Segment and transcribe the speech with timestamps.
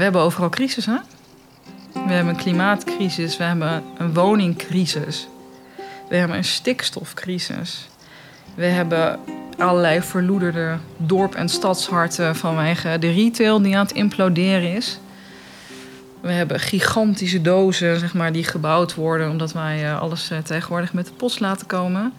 [0.00, 0.96] we hebben overal crisis, hè?
[1.92, 5.28] We hebben een klimaatcrisis, we hebben een woningcrisis.
[6.08, 7.88] We hebben een stikstofcrisis.
[8.54, 9.18] We hebben
[9.58, 15.00] allerlei verloederde dorp- en stadsharten vanwege de retail die aan het imploderen is.
[16.20, 20.92] We hebben gigantische dozen zeg maar, die gebouwd worden omdat wij eh, alles eh, tegenwoordig
[20.92, 22.12] met de post laten komen.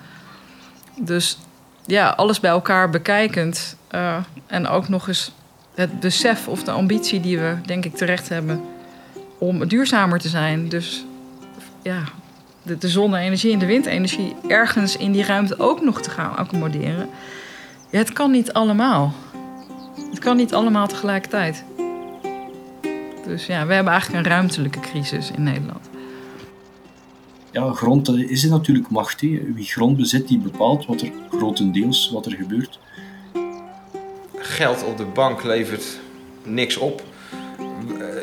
[1.00, 1.38] Dus
[1.86, 5.32] ja, alles bij elkaar bekijkend uh, en ook nog eens
[5.76, 8.62] het besef of de ambitie die we denk ik terecht hebben
[9.38, 10.70] om duurzamer te zijn.
[10.70, 11.06] Dus
[11.82, 12.04] ja,
[12.64, 17.10] de, zonne-energie en de windenergie ergens in die ruimte ook nog te gaan accommoderen.
[17.90, 19.14] Ja, het kan niet allemaal.
[20.10, 21.64] Het kan niet allemaal tegelijkertijd.
[23.26, 25.90] Dus ja, we hebben eigenlijk een ruimtelijke crisis in Nederland.
[27.52, 29.22] Ja, grond is er natuurlijk macht.
[29.22, 32.80] Wie grond bezit, die bepaalt wat er grotendeels wat er gebeurt.
[34.52, 35.86] Geld op de bank levert
[36.44, 37.04] niks op.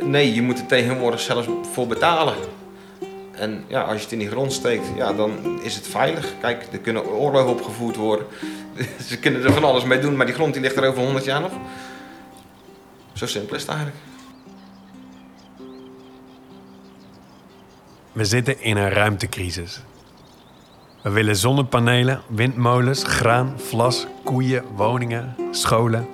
[0.03, 2.35] Nee, je moet er tegenwoordig zelfs voor betalen.
[3.33, 6.33] En ja, als je het in die grond steekt, ja, dan is het veilig.
[6.41, 8.27] Kijk, er kunnen oorlogen opgevoerd worden.
[9.09, 11.25] Ze kunnen er van alles mee doen, maar die grond die ligt er over 100
[11.25, 11.53] jaar nog.
[13.13, 14.01] Zo simpel is het eigenlijk.
[18.13, 19.83] We zitten in een ruimtecrisis.
[21.03, 26.09] We willen zonnepanelen, windmolens, graan, vlas, koeien, woningen, scholen,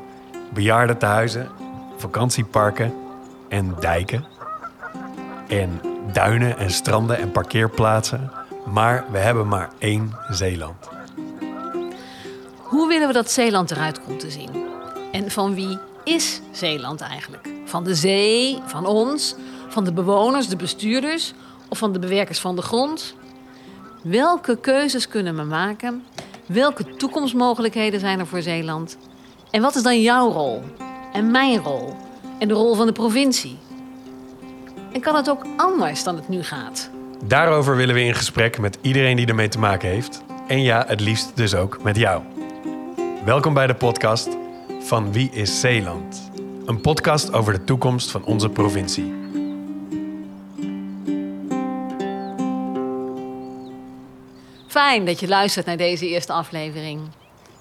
[0.54, 1.48] bejaardentehuizen,
[1.96, 2.94] vakantieparken
[3.48, 4.24] en dijken.
[5.48, 5.80] En
[6.12, 8.30] duinen en stranden en parkeerplaatsen.
[8.64, 10.88] Maar we hebben maar één Zeeland.
[12.56, 14.50] Hoe willen we dat Zeeland eruit komt te zien?
[15.12, 17.48] En van wie is Zeeland eigenlijk?
[17.64, 19.34] Van de zee, van ons,
[19.68, 21.34] van de bewoners, de bestuurders
[21.68, 23.14] of van de bewerkers van de grond?
[24.02, 26.04] Welke keuzes kunnen we maken?
[26.46, 28.96] Welke toekomstmogelijkheden zijn er voor Zeeland?
[29.54, 30.62] En wat is dan jouw rol?
[31.12, 31.96] En mijn rol?
[32.38, 33.58] En de rol van de provincie?
[34.92, 36.90] En kan het ook anders dan het nu gaat?
[37.24, 40.22] Daarover willen we in gesprek met iedereen die ermee te maken heeft.
[40.46, 42.22] En ja, het liefst dus ook met jou.
[43.24, 44.28] Welkom bij de podcast
[44.80, 46.30] van Wie is Zeeland?
[46.66, 49.14] Een podcast over de toekomst van onze provincie.
[54.66, 57.00] Fijn dat je luistert naar deze eerste aflevering.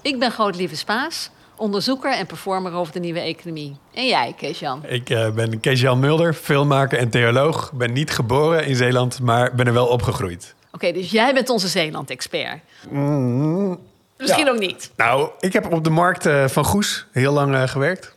[0.02, 3.76] Ik ben Grootlieve Spaas, onderzoeker en performer over de nieuwe economie.
[3.94, 4.82] En jij, Kees-Jan?
[4.86, 7.72] Ik uh, ben Kees-Jan Mulder, filmmaker en theoloog.
[7.72, 10.54] Ben niet geboren in Zeeland, maar ben er wel opgegroeid.
[10.72, 12.60] Oké, dus jij bent onze Zeeland-expert.
[12.90, 13.78] Mm,
[14.18, 14.90] Misschien ook niet.
[14.96, 18.16] Nou, ik heb op de markt uh, van Goes heel lang uh, gewerkt.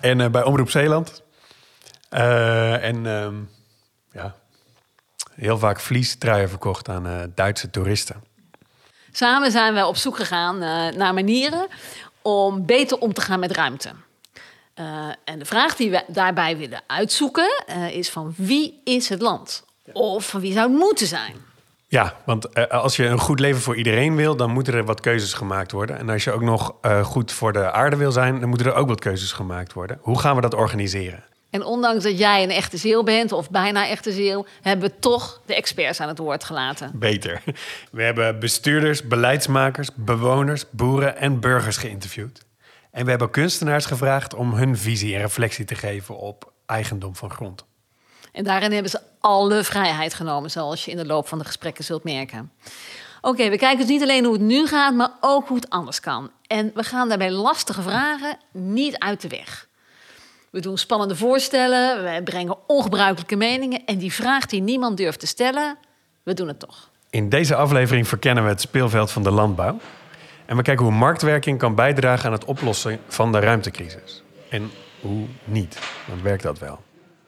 [0.00, 1.22] En bij Omroep Zeeland.
[2.08, 3.34] en ehm,
[4.12, 4.34] ja,
[5.34, 8.22] heel vaak vliestruien verkocht aan Duitse toeristen.
[9.12, 10.58] Samen zijn we op zoek gegaan
[10.96, 11.68] naar manieren
[12.26, 13.90] om beter om te gaan met ruimte.
[14.80, 19.20] Uh, en de vraag die we daarbij willen uitzoeken uh, is van wie is het
[19.20, 19.64] land?
[19.92, 21.34] Of van wie zou het moeten zijn?
[21.88, 25.00] Ja, want uh, als je een goed leven voor iedereen wil, dan moeten er wat
[25.00, 25.98] keuzes gemaakt worden.
[25.98, 28.88] En als je ook nog goed voor de aarde wil zijn, dan moeten er ook
[28.88, 29.98] wat keuzes gemaakt worden.
[30.00, 31.24] Hoe gaan we dat organiseren?
[31.54, 35.40] En ondanks dat jij een echte ziel bent, of bijna echte ziel, hebben we toch
[35.46, 36.90] de experts aan het woord gelaten.
[36.94, 37.42] Beter.
[37.92, 42.44] We hebben bestuurders, beleidsmakers, bewoners, boeren en burgers geïnterviewd.
[42.90, 47.30] En we hebben kunstenaars gevraagd om hun visie en reflectie te geven op eigendom van
[47.30, 47.64] grond.
[48.32, 51.84] En daarin hebben ze alle vrijheid genomen, zoals je in de loop van de gesprekken
[51.84, 52.52] zult merken.
[53.20, 56.00] Oké, we kijken dus niet alleen hoe het nu gaat, maar ook hoe het anders
[56.00, 56.30] kan.
[56.46, 59.68] En we gaan daarbij lastige vragen niet uit de weg.
[60.54, 63.84] We doen spannende voorstellen, we brengen ongebruikelijke meningen.
[63.84, 65.76] En die vraag die niemand durft te stellen,
[66.22, 66.90] we doen het toch.
[67.10, 69.78] In deze aflevering verkennen we het speelveld van de landbouw.
[70.46, 74.22] En we kijken hoe marktwerking kan bijdragen aan het oplossen van de ruimtecrisis.
[74.50, 74.70] En
[75.00, 76.80] hoe niet, want werkt dat wel.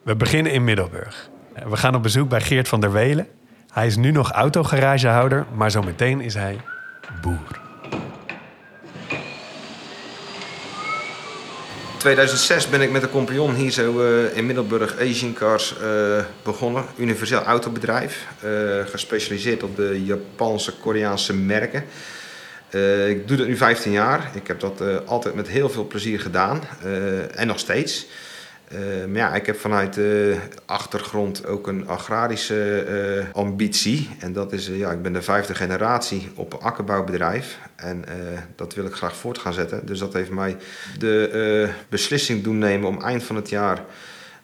[0.02, 1.30] We beginnen in Middelburg.
[1.68, 3.28] We gaan op bezoek bij Geert van der Welen.
[3.72, 6.60] Hij is nu nog autogaragehouder, maar zometeen is hij
[7.20, 7.65] boer.
[12.06, 16.84] 2006 ben ik met een compagnon hier zo uh, in Middelburg Asian Cars uh, begonnen.
[16.96, 18.26] Universeel autobedrijf.
[18.44, 18.50] Uh,
[18.86, 21.84] gespecialiseerd op de Japanse, Koreaanse merken.
[23.08, 24.30] ik doe dat nu 15 jaar.
[24.34, 26.62] Ik heb dat altijd met heel veel plezier gedaan.
[27.34, 28.06] en nog steeds.
[28.72, 34.10] Uh, maar ja, ik heb vanuit de achtergrond ook een agrarische uh, ambitie.
[34.18, 37.58] En dat is, uh, ja, ik ben de vijfde generatie op een akkerbouwbedrijf.
[37.76, 38.04] En
[38.56, 39.86] dat wil ik graag voort gaan zetten.
[39.86, 40.56] Dus dat heeft mij
[40.98, 43.84] de beslissing doen nemen om eind van het jaar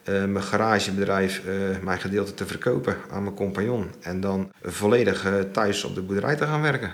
[0.03, 1.41] mijn garagebedrijf,
[1.81, 3.91] mijn gedeelte te verkopen aan mijn compagnon.
[4.01, 6.91] En dan volledig thuis op de boerderij te gaan werken.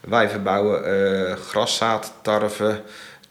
[0.00, 2.82] Wij verbouwen graszaad, tarwe,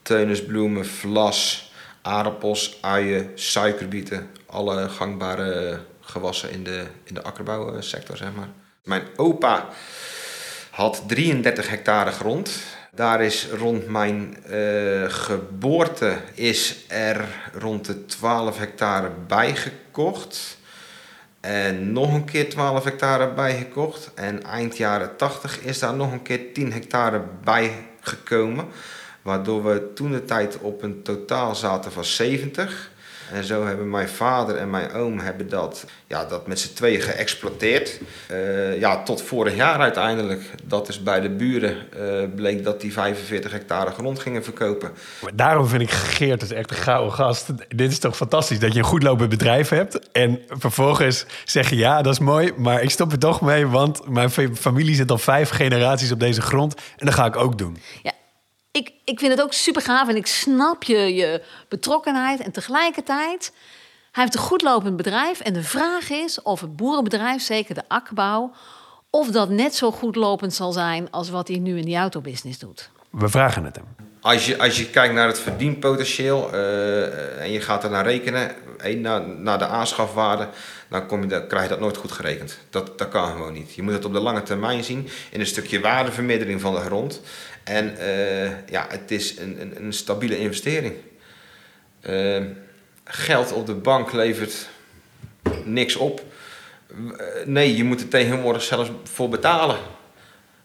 [0.02, 1.69] teunisbloemen, vlas
[2.02, 4.30] aardappels, uien, suikerbieten.
[4.46, 8.48] Alle gangbare gewassen in de, in de akkerbouwsector, zeg maar.
[8.84, 9.68] Mijn opa
[10.70, 12.50] had 33 hectare grond.
[12.92, 20.58] Daar is rond mijn uh, geboorte is er rond de 12 hectare bijgekocht.
[21.40, 24.10] En nog een keer 12 hectare bijgekocht.
[24.14, 28.68] En eind jaren 80 is daar nog een keer 10 hectare bijgekomen.
[29.22, 32.90] Waardoor we toen de tijd op een totaal zaten van 70.
[33.32, 37.00] En zo hebben mijn vader en mijn oom hebben dat, ja, dat met z'n tweeën
[37.00, 38.00] geëxploiteerd.
[38.30, 40.42] Uh, ja, tot vorig jaar uiteindelijk.
[40.64, 44.90] Dat is bij de buren uh, bleek dat die 45 hectare grond gingen verkopen.
[45.22, 47.46] Maar daarom vind ik Geert dus echt een gouden gast.
[47.68, 50.10] Dit is toch fantastisch dat je een goed lopend bedrijf hebt.
[50.12, 52.52] En vervolgens zeg je ja, dat is mooi.
[52.56, 56.40] Maar ik stop er toch mee, want mijn familie zit al vijf generaties op deze
[56.40, 56.74] grond.
[56.96, 57.76] En dat ga ik ook doen.
[58.02, 58.12] Ja,
[58.80, 62.40] ik, ik vind het ook super gaaf en ik snap je, je betrokkenheid.
[62.40, 63.52] En tegelijkertijd,
[64.12, 65.40] hij heeft een goed lopend bedrijf.
[65.40, 68.52] En de vraag is of het boerenbedrijf, zeker de akkerbouw,
[69.10, 72.58] of dat net zo goed lopend zal zijn als wat hij nu in die autobusiness
[72.58, 72.90] doet.
[73.10, 73.86] We vragen het hem.
[74.22, 78.54] Als je, als je kijkt naar het verdienpotentieel uh, en je gaat er naar rekenen,
[78.96, 80.48] naar, naar de aanschafwaarde,
[80.88, 82.58] dan, kom je, dan krijg je dat nooit goed gerekend.
[82.70, 83.74] Dat, dat kan gewoon niet.
[83.74, 87.20] Je moet het op de lange termijn zien in een stukje waardevermindering van de grond.
[87.70, 90.94] En uh, ja, het is een, een, een stabiele investering.
[92.02, 92.44] Uh,
[93.04, 94.68] geld op de bank levert
[95.64, 96.22] niks op.
[97.44, 99.76] nee, je moet er tegenwoordig zelfs voor betalen.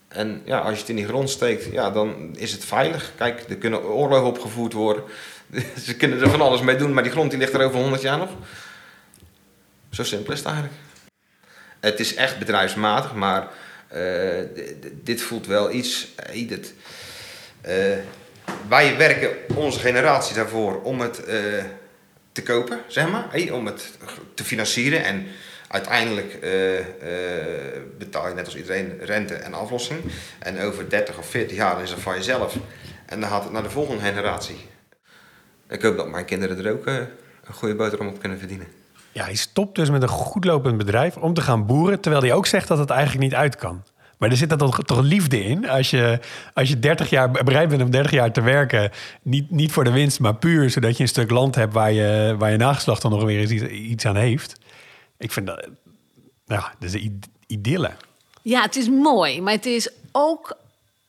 [0.07, 3.11] En ja, als je het in die grond steekt, ja, dan is het veilig.
[3.17, 5.03] Kijk, er kunnen oorlogen opgevoerd worden.
[5.85, 8.01] Ze kunnen er van alles mee doen, maar die grond die ligt er over 100
[8.01, 8.29] jaar nog.
[9.91, 10.77] Zo simpel is het eigenlijk.
[11.79, 13.47] Het is echt bedrijfsmatig, maar
[15.03, 16.07] dit voelt wel iets.
[16.47, 16.73] Dit,
[17.67, 17.73] uh,
[18.67, 21.15] wij werken onze generatie daarvoor om het
[22.31, 23.53] te kopen, zeg maar.
[23.53, 23.91] om het
[24.33, 25.03] te financieren.
[25.03, 25.27] En
[25.67, 26.39] uiteindelijk
[27.97, 29.99] betaal je net als iedereen rente en aflossing.
[30.39, 32.55] En over 30 of 40 jaar is het van jezelf.
[33.05, 34.57] En dan gaat het naar de volgende generatie.
[35.69, 37.07] Ik hoop dat mijn kinderen er ook een
[37.53, 38.84] goede boterham op kunnen verdienen.
[39.15, 42.45] Ja, hij stopt dus met een goedlopend bedrijf om te gaan boeren, terwijl hij ook
[42.45, 43.83] zegt dat het eigenlijk niet uit kan.
[44.17, 45.69] Maar er zit dan toch, toch liefde in.
[45.69, 46.19] Als je,
[46.53, 48.91] als je 30 jaar bereid bent om 30 jaar te werken,
[49.21, 52.35] niet, niet voor de winst, maar puur zodat je een stuk land hebt waar je,
[52.37, 54.59] waar je nageslacht dan nog weer eens iets, aan heeft.
[55.17, 55.67] Ik vind dat,
[56.45, 57.91] ja, dat is een idylle.
[58.41, 60.57] Ja, het is mooi, maar het is ook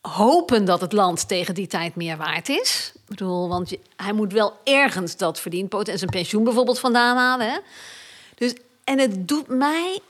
[0.01, 2.93] hopen dat het land tegen die tijd meer waard is.
[2.95, 7.47] Ik bedoel, want hij moet wel ergens dat verdienpoten en zijn pensioen bijvoorbeeld vandaan halen.
[7.47, 7.59] Hè?
[8.37, 8.55] Dus,
[8.85, 10.01] en het doet mij,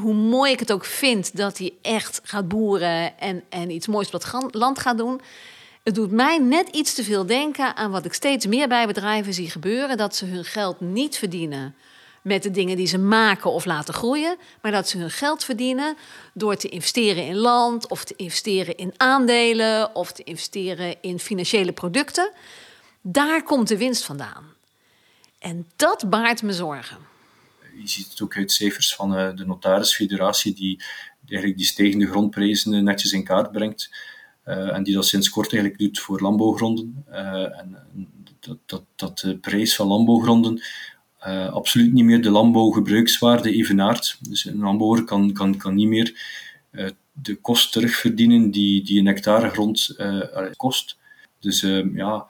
[0.00, 4.10] hoe mooi ik het ook vind dat hij echt gaat boeren en, en iets moois
[4.10, 5.20] op het land gaat doen.
[5.82, 9.34] Het doet mij net iets te veel denken aan wat ik steeds meer bij bedrijven
[9.34, 11.74] zie gebeuren: dat ze hun geld niet verdienen
[12.22, 15.96] met de dingen die ze maken of laten groeien, maar dat ze hun geld verdienen
[16.34, 21.72] door te investeren in land of te investeren in aandelen of te investeren in financiële
[21.72, 22.30] producten.
[23.00, 24.54] Daar komt de winst vandaan.
[25.38, 27.11] En dat baart me zorgen
[27.80, 30.82] je ziet het ook uit cijfers van uh, de notarisfederatie, die
[31.26, 33.90] eigenlijk die stijgende grondprijzen eh, netjes in kaart brengt.
[34.46, 37.04] Uh, en die dat sinds kort eigenlijk doet voor landbouwgronden.
[37.10, 37.76] en
[38.40, 40.62] dat, dat, dat de prijs van landbouwgronden
[41.50, 44.18] absoluut niet meer de landbouwgebruikswaarde evenaart.
[44.28, 46.20] Dus een landbouwer kan, kan, kan niet meer
[47.12, 49.96] de kost terugverdienen die, die een hectare grond
[50.56, 50.96] kost.
[51.40, 51.60] Dus
[51.94, 52.26] ja,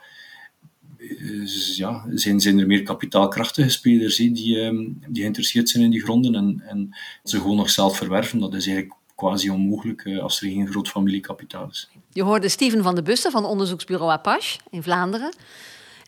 [1.77, 6.35] ja, zijn, zijn er meer kapitaalkrachtige spelers die, ehm, die geïnteresseerd zijn in die gronden
[6.35, 8.39] en, en ze gewoon nog zelf verwerven.
[8.39, 11.89] Dat is eigenlijk quasi onmogelijk eh, als er geen groot familiekapitaal is.
[12.13, 15.35] Je hoorde Steven van de Bussen van onderzoeksbureau Apache in Vlaanderen.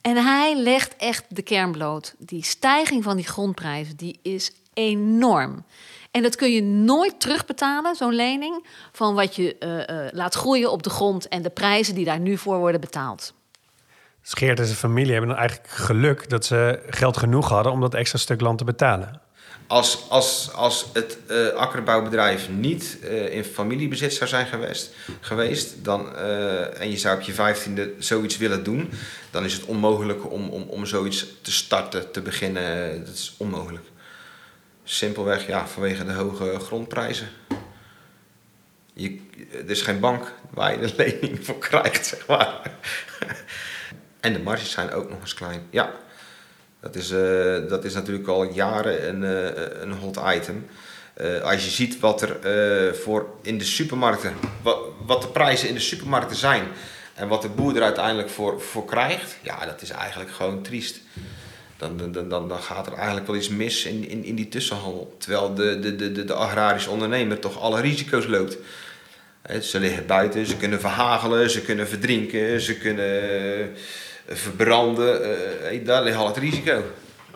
[0.00, 2.14] En hij legt echt de kern bloot.
[2.18, 5.64] Die stijging van die grondprijzen die is enorm.
[6.10, 10.82] En dat kun je nooit terugbetalen, zo'n lening, van wat je uh, laat groeien op
[10.82, 13.34] de grond en de prijzen die daar nu voor worden betaald.
[14.26, 17.95] Scheert en zijn familie hebben dan eigenlijk geluk dat ze geld genoeg hadden om dat
[17.95, 19.21] extra stuk land te betalen.
[19.66, 26.12] Als, als, als het uh, akkerbouwbedrijf niet uh, in familiebezit zou zijn geweest, geweest dan,
[26.14, 28.90] uh, en je zou op je vijftiende zoiets willen doen,
[29.31, 32.99] dan is het onmogelijk om, om, om zoiets te starten, te beginnen.
[33.04, 33.85] Dat is onmogelijk.
[34.85, 37.28] Simpelweg ja, vanwege de hoge grondprijzen.
[38.95, 39.21] Je,
[39.52, 42.71] er is geen bank waar je de lening voor krijgt, zeg maar.
[44.25, 45.66] En de marges zijn ook nog eens klein.
[45.71, 45.93] Ja,
[46.81, 50.66] dat is, uh, dat is natuurlijk al jaren een, uh, een hot item.
[51.21, 52.37] Uh, als je ziet wat er
[52.97, 56.64] voor in de supermarkten, wat, wat, de prijzen in de supermarkten zijn,
[57.14, 61.00] En wat de boer er uiteindelijk voor, voor krijgt, ja, dat is eigenlijk gewoon triest.
[61.76, 65.16] Dan, dan, dan, dan gaat er eigenlijk wel iets mis in, in, in die tussenhandel.
[65.19, 68.57] Terwijl de, de, de, de agrarische ondernemer toch alle risico's loopt.
[69.61, 73.23] Ze liggen buiten, ze kunnen verhagelen, ze kunnen verdrinken, ze kunnen
[73.61, 73.66] eh,
[74.26, 75.21] verbranden.
[75.73, 76.83] Uh, daar ligt al het risico.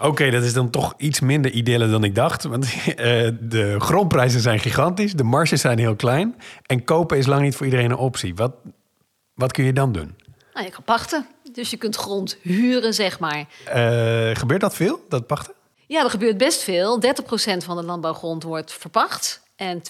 [0.01, 2.43] Oké, dat is dan toch iets minder ideale dan ik dacht.
[2.45, 2.95] Want uh,
[3.41, 6.37] de grondprijzen zijn gigantisch, de marges zijn heel klein.
[6.67, 8.35] En kopen is lang niet voor iedereen een optie.
[8.35, 8.53] Wat,
[9.35, 10.17] wat kun je dan doen?
[10.53, 11.27] Nou, je kan pachten.
[11.53, 13.39] Dus je kunt grond huren, zeg maar.
[13.39, 15.55] Uh, gebeurt dat veel, dat pachten?
[15.87, 17.03] Ja, er gebeurt best veel.
[17.03, 17.07] 30%
[17.65, 19.43] van de landbouwgrond wordt verpacht.
[19.59, 19.83] En 62%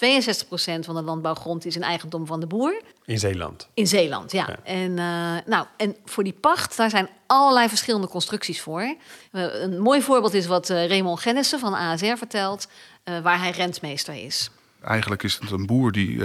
[0.79, 2.81] van de landbouwgrond is in eigendom van de boer.
[3.05, 3.67] In Zeeland?
[3.73, 4.57] In Zeeland, ja.
[4.63, 8.81] En, uh, nou, en voor die pacht, daar zijn allerlei verschillende constructies voor.
[8.81, 8.95] Uh,
[9.31, 12.67] een mooi voorbeeld is wat uh, Raymond Gennissen van ASR vertelt,
[13.03, 14.51] waar hij rentmeester is.
[14.81, 16.21] Eigenlijk is het een boer die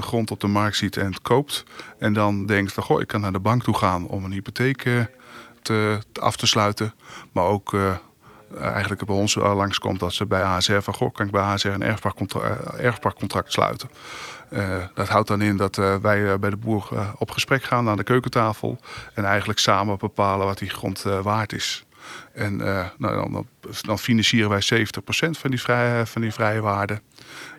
[0.00, 1.64] grond op de markt ziet en het koopt.
[1.98, 5.06] En dan denkt van, goh, ik kan naar de bank toe gaan om een hypotheek
[5.66, 6.94] te, te af te sluiten.
[7.32, 7.96] Maar ook eh,
[8.60, 10.94] eigenlijk bij ons langskomt dat ze bij ASR van...
[10.94, 13.90] goh, kan ik bij ASR een eh, erfparkcontract sluiten?
[14.94, 16.88] Dat houdt dan in dat wij bij de boer
[17.18, 18.78] op gesprek gaan aan de keukentafel...
[19.14, 21.84] en eigenlijk samen bepalen wat die grond waard is.
[22.32, 23.46] En nou, dan,
[23.80, 25.60] dan, financieren wij 70% van die
[26.04, 27.00] van die vrije waarde,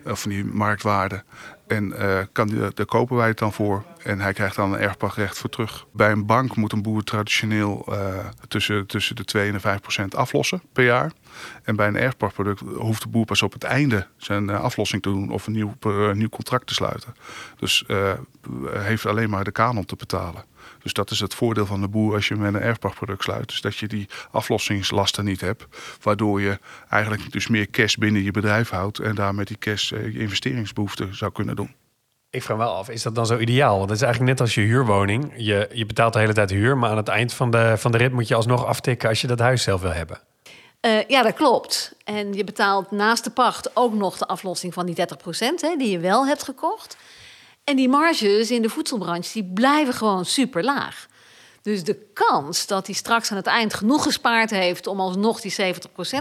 [0.04, 1.22] of van die marktwaarde.
[1.68, 3.84] En uh, kan die, daar kopen wij het dan voor.
[4.02, 5.86] En hij krijgt dan een erfpachtrecht voor terug.
[5.92, 9.80] Bij een bank moet een boer traditioneel uh, tussen, tussen de 2 en de 5
[9.80, 11.12] procent aflossen per jaar.
[11.62, 15.08] En bij een erfpachtproduct hoeft de boer pas op het einde zijn uh, aflossing te
[15.08, 15.74] doen of een nieuw,
[16.12, 17.14] nieuw contract te sluiten.
[17.58, 17.84] Dus
[18.70, 20.44] heeft alleen maar de kanon te betalen.
[20.82, 23.48] Dus dat is het voordeel van de boer als je met een erfpachtproduct sluit.
[23.48, 25.66] Dus dat je die aflossingslasten niet hebt.
[26.02, 26.58] Waardoor je
[26.88, 28.98] eigenlijk dus meer cash binnen je bedrijf houdt.
[28.98, 31.74] En daar met die cash je investeringsbehoeften zou kunnen doen.
[32.30, 33.76] Ik vraag me wel af, is dat dan zo ideaal?
[33.78, 35.32] Want het is eigenlijk net als je huurwoning.
[35.36, 37.98] Je, je betaalt de hele tijd huur, maar aan het eind van de, van de
[37.98, 40.20] rit moet je alsnog aftikken als je dat huis zelf wil hebben.
[40.80, 41.94] Uh, ja, dat klopt.
[42.04, 44.98] En je betaalt naast de pacht ook nog de aflossing van die 30%
[45.60, 46.96] hè, die je wel hebt gekocht.
[47.68, 51.06] En die marges in de voedselbranche die blijven gewoon super laag.
[51.62, 55.52] Dus de kans dat hij straks aan het eind genoeg gespaard heeft om alsnog die
[55.52, 55.54] 70%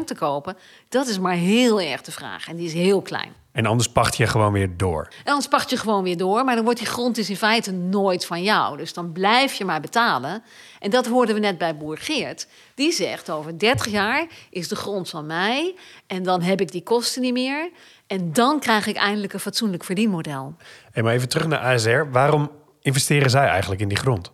[0.05, 0.57] te kopen,
[0.89, 2.47] dat is maar heel erg de vraag.
[2.47, 3.33] En die is heel klein.
[3.51, 5.07] En anders pacht je gewoon weer door.
[5.23, 7.71] En anders pacht je gewoon weer door, maar dan wordt die grond dus in feite
[7.71, 8.77] nooit van jou.
[8.77, 10.43] Dus dan blijf je maar betalen.
[10.79, 12.47] En dat hoorden we net bij boer Geert.
[12.75, 15.75] Die zegt over 30 jaar is de grond van mij
[16.07, 17.69] en dan heb ik die kosten niet meer.
[18.07, 20.55] En dan krijg ik eindelijk een fatsoenlijk verdienmodel.
[20.91, 22.11] Hey, maar even terug naar ASR.
[22.11, 24.31] Waarom investeren zij eigenlijk in die grond?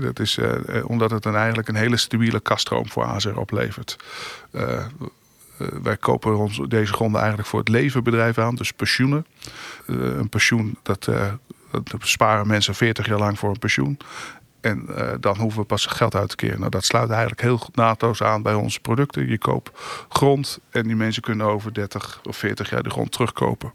[0.00, 0.50] dat is uh,
[0.86, 3.96] omdat het dan eigenlijk een hele stabiele kaststroom voor ASR oplevert.
[4.52, 4.86] Uh,
[5.82, 9.26] wij kopen ons, deze gronden eigenlijk voor het levenbedrijf aan, dus pensioenen.
[9.86, 11.04] een pensioen, dat,
[11.70, 13.98] dat sparen mensen 40 jaar lang voor een pensioen.
[14.64, 16.58] En uh, dan hoeven we pas geld uit te keren.
[16.58, 19.28] Nou, dat sluit eigenlijk heel naadloos aan bij onze producten.
[19.28, 19.70] Je koopt
[20.08, 23.72] grond en die mensen kunnen over 30 of 40 jaar de grond terugkopen.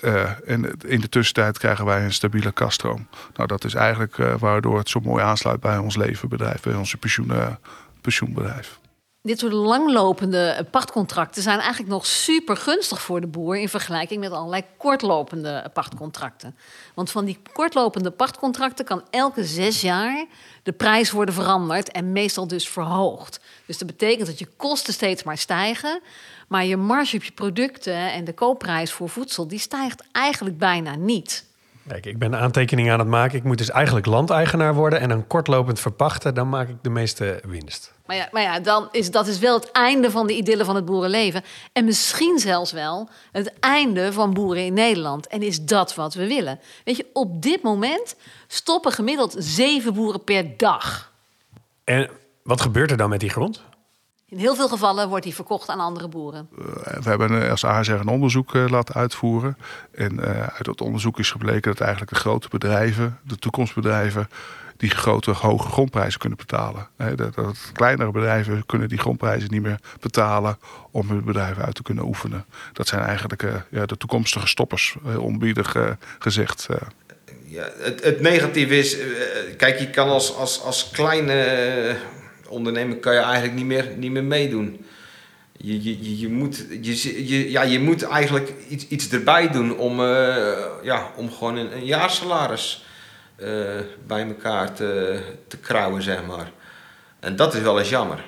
[0.00, 3.06] Uh, en in de tussentijd krijgen wij een stabiele kaststroom.
[3.34, 6.96] Nou, dat is eigenlijk uh, waardoor het zo mooi aansluit bij ons levenbedrijf, bij onze
[6.96, 7.32] pensioen,
[8.00, 8.79] pensioenbedrijf
[9.22, 14.32] dit soort langlopende pachtcontracten zijn eigenlijk nog super gunstig voor de boer in vergelijking met
[14.32, 16.56] allerlei kortlopende pachtcontracten.
[16.94, 20.26] Want van die kortlopende pachtcontracten kan elke zes jaar
[20.62, 23.40] de prijs worden veranderd en meestal dus verhoogd.
[23.66, 26.00] Dus dat betekent dat je kosten steeds maar stijgen,
[26.48, 30.96] maar je marge op je producten en de koopprijs voor voedsel die stijgt eigenlijk bijna
[30.96, 31.48] niet.
[31.88, 33.38] Kijk, ik ben aantekeningen aan het maken.
[33.38, 36.34] Ik moet dus eigenlijk landeigenaar worden en dan kortlopend verpachten.
[36.34, 37.92] Dan maak ik de meeste winst.
[38.10, 40.74] Maar ja, maar ja dan is, dat is wel het einde van de idylle van
[40.74, 41.42] het boerenleven.
[41.72, 45.26] En misschien zelfs wel het einde van boeren in Nederland.
[45.26, 46.60] En is dat wat we willen?
[46.84, 51.12] Weet je, op dit moment stoppen gemiddeld zeven boeren per dag.
[51.84, 52.10] En
[52.42, 53.62] wat gebeurt er dan met die grond?
[54.26, 56.48] In heel veel gevallen wordt die verkocht aan andere boeren.
[56.58, 59.56] Uh, we hebben als ASR een onderzoek uh, laten uitvoeren.
[59.90, 64.28] En uit dat onderzoek is gebleken dat eigenlijk de grote bedrijven, de toekomstbedrijven,
[64.80, 66.88] die grote, hoge grondprijzen kunnen betalen.
[67.16, 70.58] Dat, dat kleinere bedrijven kunnen die grondprijzen niet meer betalen
[70.90, 72.44] om hun bedrijf uit te kunnen oefenen.
[72.72, 75.76] Dat zijn eigenlijk ja, de toekomstige stoppers, onbiedig
[76.18, 76.68] gezegd.
[77.44, 78.96] Ja, het, het negatieve is,
[79.56, 81.96] kijk, je kan als, als, als kleine
[82.48, 84.84] ondernemer kan je eigenlijk niet meer, niet meer meedoen.
[85.56, 90.00] Je, je, je, moet, je, je, ja, je moet eigenlijk iets, iets erbij doen om,
[90.82, 92.84] ja, om gewoon een, een jaarsalaris
[94.06, 96.50] bij elkaar te, te krauwen, zeg maar.
[97.20, 98.24] En dat is wel eens jammer.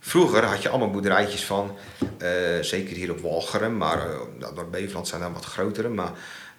[0.00, 1.76] Vroeger had je allemaal boerderijtjes van,
[2.18, 2.28] eh,
[2.60, 5.88] zeker hier op Walcheren, maar uh, door Beveland zijn dan wat grotere.
[5.88, 6.10] Maar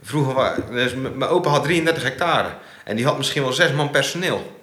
[0.01, 2.49] vroeger, was, dus mijn opa had 33 hectare
[2.83, 4.57] en die had misschien wel zes man personeel.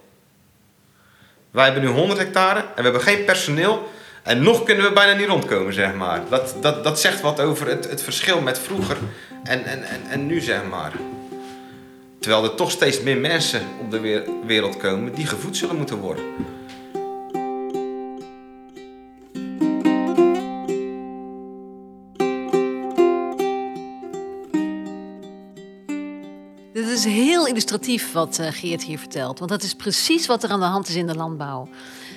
[1.50, 3.90] Wij hebben nu 100 hectare en we hebben geen personeel
[4.22, 6.20] en nog kunnen we bijna niet rondkomen, zeg maar.
[6.28, 8.96] Dat, dat, dat zegt wat over het, het verschil met vroeger
[9.44, 10.92] en, en, en, en nu, zeg maar.
[12.18, 16.24] Terwijl er toch steeds meer mensen op de wereld komen die gevoed zullen moeten worden.
[26.76, 29.38] Dit is heel illustratief wat eh, Geert hier vertelt.
[29.38, 31.68] Want dat is precies wat er aan de hand is in de landbouw.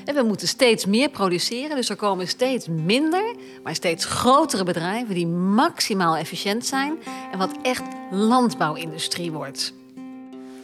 [0.05, 5.27] we moeten steeds meer produceren, dus er komen steeds minder, maar steeds grotere bedrijven die
[5.27, 6.97] maximaal efficiënt zijn
[7.31, 9.73] en wat echt landbouwindustrie wordt.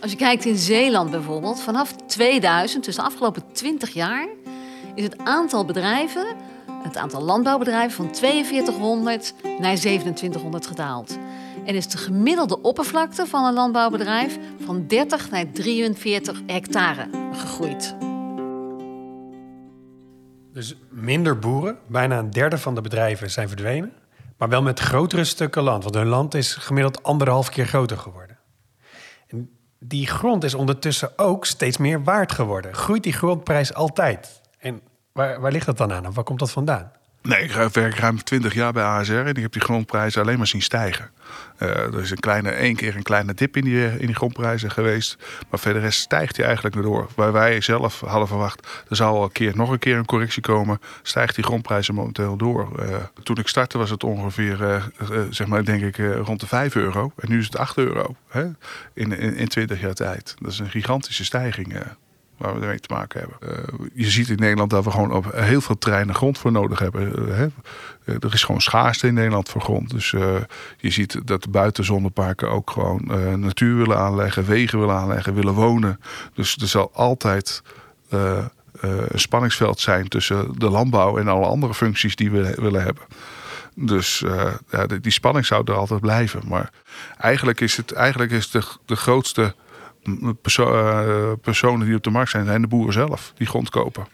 [0.06, 4.28] Als je kijkt in Zeeland bijvoorbeeld, vanaf 2000, dus de afgelopen 20 jaar,
[4.96, 6.26] is het aantal bedrijven,
[6.84, 11.18] het aantal landbouwbedrijven van 4200 naar 2700 gedaald.
[11.66, 17.96] En is de gemiddelde oppervlakte van een landbouwbedrijf van 30 naar 43 hectare gegroeid.
[20.54, 23.94] Dus minder boeren, bijna een derde van de bedrijven zijn verdwenen,
[24.38, 28.35] maar wel met grotere stukken land, want hun land is gemiddeld anderhalf keer groter geworden.
[29.88, 32.74] Die grond is ondertussen ook steeds meer waard geworden.
[32.74, 34.42] Groeit die grondprijs altijd?
[34.58, 36.08] En waar, waar ligt dat dan aan?
[36.08, 36.92] Of waar komt dat vandaan?
[37.26, 40.48] Nee, ik werk ruim 20 jaar bij ASR en ik heb die grondprijzen alleen maar
[40.48, 41.10] zien stijgen.
[41.60, 44.72] Uh, er is een kleine, één keer een kleine dip in die, in die grondprijzen
[44.72, 45.18] geweest.
[45.50, 47.10] Maar verder rest stijgt hij eigenlijk door.
[47.16, 50.42] Waar wij zelf hadden verwacht, er zou al een keer, nog een keer een correctie
[50.42, 50.82] komen.
[51.02, 52.70] Stijgt die grondprijzen momenteel door.
[52.80, 54.92] Uh, toen ik startte was het ongeveer,
[55.30, 57.12] zeg maar, denk ik, rond de 5 euro.
[57.18, 58.44] En nu is het 8 euro hè?
[58.94, 60.36] In, in, in 20 jaar tijd.
[60.40, 61.74] Dat is een gigantische stijging
[62.38, 63.38] waar we ermee te maken hebben.
[63.80, 66.80] Uh, je ziet in Nederland dat we gewoon op heel veel terreinen grond voor nodig
[66.80, 67.30] hebben.
[67.30, 67.46] Uh, hè?
[68.06, 69.90] Uh, er is gewoon schaarste in Nederland voor grond.
[69.90, 70.10] Dus
[70.78, 73.02] je ziet dat de buitenzonneparken ook gewoon
[73.40, 76.00] natuur willen aanleggen, wegen willen aanleggen, willen wonen.
[76.34, 77.62] Dus er zal altijd
[78.80, 83.04] een spanningsveld zijn tussen de landbouw en alle andere functies die we willen hebben.
[83.76, 84.24] Dus
[84.70, 86.42] ja, die, die spanning zou er altijd blijven.
[86.48, 86.70] Maar
[87.18, 89.56] eigenlijk is het eigenlijk is de, de grootste
[90.06, 94.08] uh, personen die op de markt zijn, zijn de boeren zelf die grond kopen.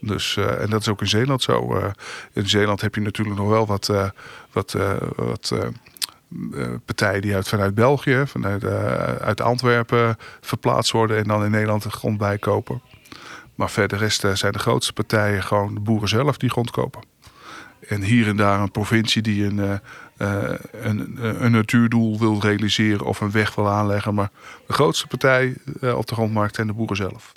[0.00, 1.76] Dus, uh, en dat is ook in Zeeland zo.
[1.76, 1.84] Uh,
[2.32, 3.92] in Zeeland heb je natuurlijk nog wel wat,
[4.52, 4.76] wat,
[5.16, 5.54] wat
[6.84, 8.64] partijen die uit, vanuit België, vanuit
[9.20, 12.82] uit Antwerpen verplaatst worden en dan in Nederland de grond bijkopen.
[13.54, 17.02] Maar verder rest zijn de grootste partijen gewoon de boeren zelf die grond kopen.
[17.88, 19.80] En hier en daar een provincie die een,
[20.16, 24.14] een, een, natuurdoel wil realiseren of een weg wil aanleggen.
[24.14, 24.30] Maar
[24.66, 27.32] de grootste partij uh, op de grondmarkt zijn de boeren zelf.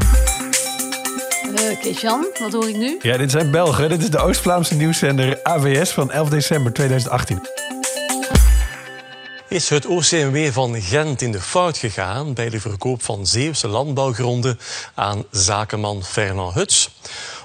[1.45, 2.97] Uh, Kees-Jan, wat hoor ik nu?
[3.01, 3.89] Ja, dit zijn Belgen.
[3.89, 7.39] Dit is de Oost-Vlaamse nieuwszender AWS van 11 december 2018.
[9.49, 14.59] Is het OCMW van Gent in de fout gegaan bij de verkoop van Zeeuwse landbouwgronden
[14.93, 16.89] aan zakenman Fernand Huts?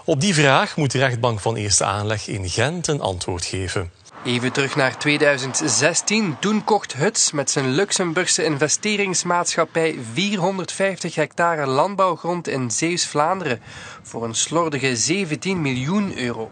[0.04, 3.90] Op die vraag moet de rechtbank van Eerste Aanleg in Gent een antwoord geven.
[4.24, 6.36] Even terug naar 2016.
[6.40, 13.60] Toen kocht Huts met zijn Luxemburgse investeringsmaatschappij 450 hectare landbouwgrond in Zeeuws-Vlaanderen
[14.02, 16.50] voor een slordige 17 miljoen euro.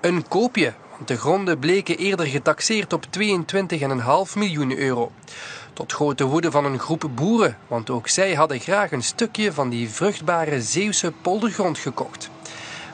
[0.00, 5.12] Een koopje, want de gronden bleken eerder getaxeerd op 22,5 miljoen euro.
[5.72, 9.68] Tot grote woede van een groep boeren, want ook zij hadden graag een stukje van
[9.68, 12.30] die vruchtbare Zeeuwse poldergrond gekocht.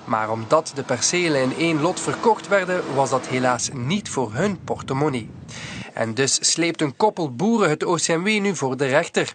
[0.09, 4.59] Maar omdat de percelen in één lot verkocht werden, was dat helaas niet voor hun
[4.64, 5.31] portemonnee.
[5.92, 9.33] En dus sleept een koppel boeren het OCMW nu voor de rechter.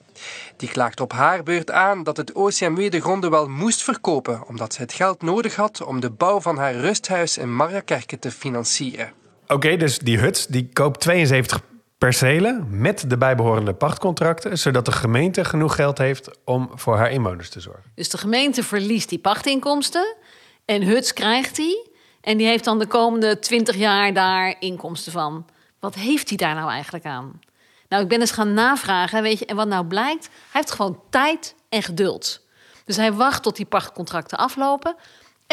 [0.58, 4.74] Die klaagt op haar beurt aan dat het OCMW de gronden wel moest verkopen, omdat
[4.74, 9.12] ze het geld nodig had om de bouw van haar rusthuis in Marjakerke te financieren.
[9.48, 11.62] Oké, dus die hut die koopt 72
[11.98, 17.50] percelen met de bijbehorende pachtcontracten, zodat de gemeente genoeg geld heeft om voor haar inwoners
[17.50, 17.84] te zorgen.
[17.96, 20.16] Dus de gemeente verliest die pachtinkomsten
[20.65, 21.88] en Huts krijgt hij.
[22.21, 25.45] En die heeft dan de komende twintig jaar daar inkomsten van.
[25.80, 27.39] Wat heeft hij daar nou eigenlijk aan?
[27.89, 31.02] Nou, ik ben eens gaan navragen, weet je, en wat nou blijkt, hij heeft gewoon
[31.10, 32.41] tijd en geduld.
[32.86, 34.95] Dus hij wacht tot die pachtcontracten aflopen.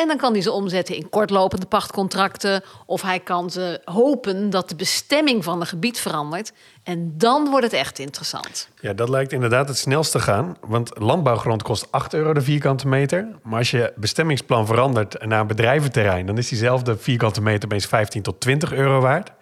[0.00, 2.62] En dan kan hij ze omzetten in kortlopende pachtcontracten.
[2.86, 6.52] Of hij kan ze hopen dat de bestemming van een gebied verandert.
[6.82, 8.68] En dan wordt het echt interessant.
[8.80, 10.56] Ja, dat lijkt inderdaad het snelste gaan.
[10.60, 13.28] Want landbouwgrond kost 8 euro de vierkante meter.
[13.42, 16.26] Maar als je bestemmingsplan verandert naar bedrijventerrein...
[16.26, 19.32] dan is diezelfde vierkante meter opeens 15 tot 20 euro waard.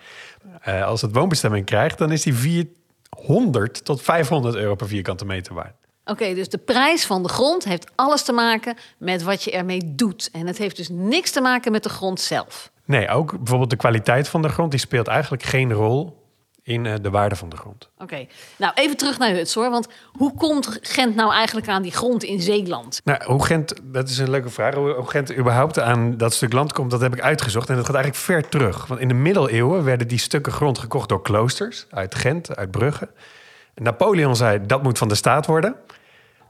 [0.68, 5.54] Uh, als het woonbestemming krijgt, dan is die 400 tot 500 euro per vierkante meter
[5.54, 5.87] waard.
[6.10, 9.94] Oké, dus de prijs van de grond heeft alles te maken met wat je ermee
[9.94, 10.28] doet.
[10.32, 12.70] En het heeft dus niks te maken met de grond zelf.
[12.84, 14.70] Nee, ook bijvoorbeeld de kwaliteit van de grond...
[14.70, 16.26] die speelt eigenlijk geen rol
[16.62, 17.88] in uh, de waarde van de grond.
[17.98, 19.70] Oké, nou even terug naar Huts hoor.
[19.70, 23.00] Want hoe komt Gent nou eigenlijk aan die grond in Zeeland?
[23.04, 24.74] Nou, hoe Gent, dat is een leuke vraag.
[24.74, 27.68] Hoe Gent überhaupt aan dat stuk land komt, dat heb ik uitgezocht.
[27.68, 28.86] En dat gaat eigenlijk ver terug.
[28.86, 33.08] Want in de middeleeuwen werden die stukken grond gekocht door kloosters uit Gent, uit Brugge.
[33.74, 35.76] Napoleon zei dat moet van de staat worden.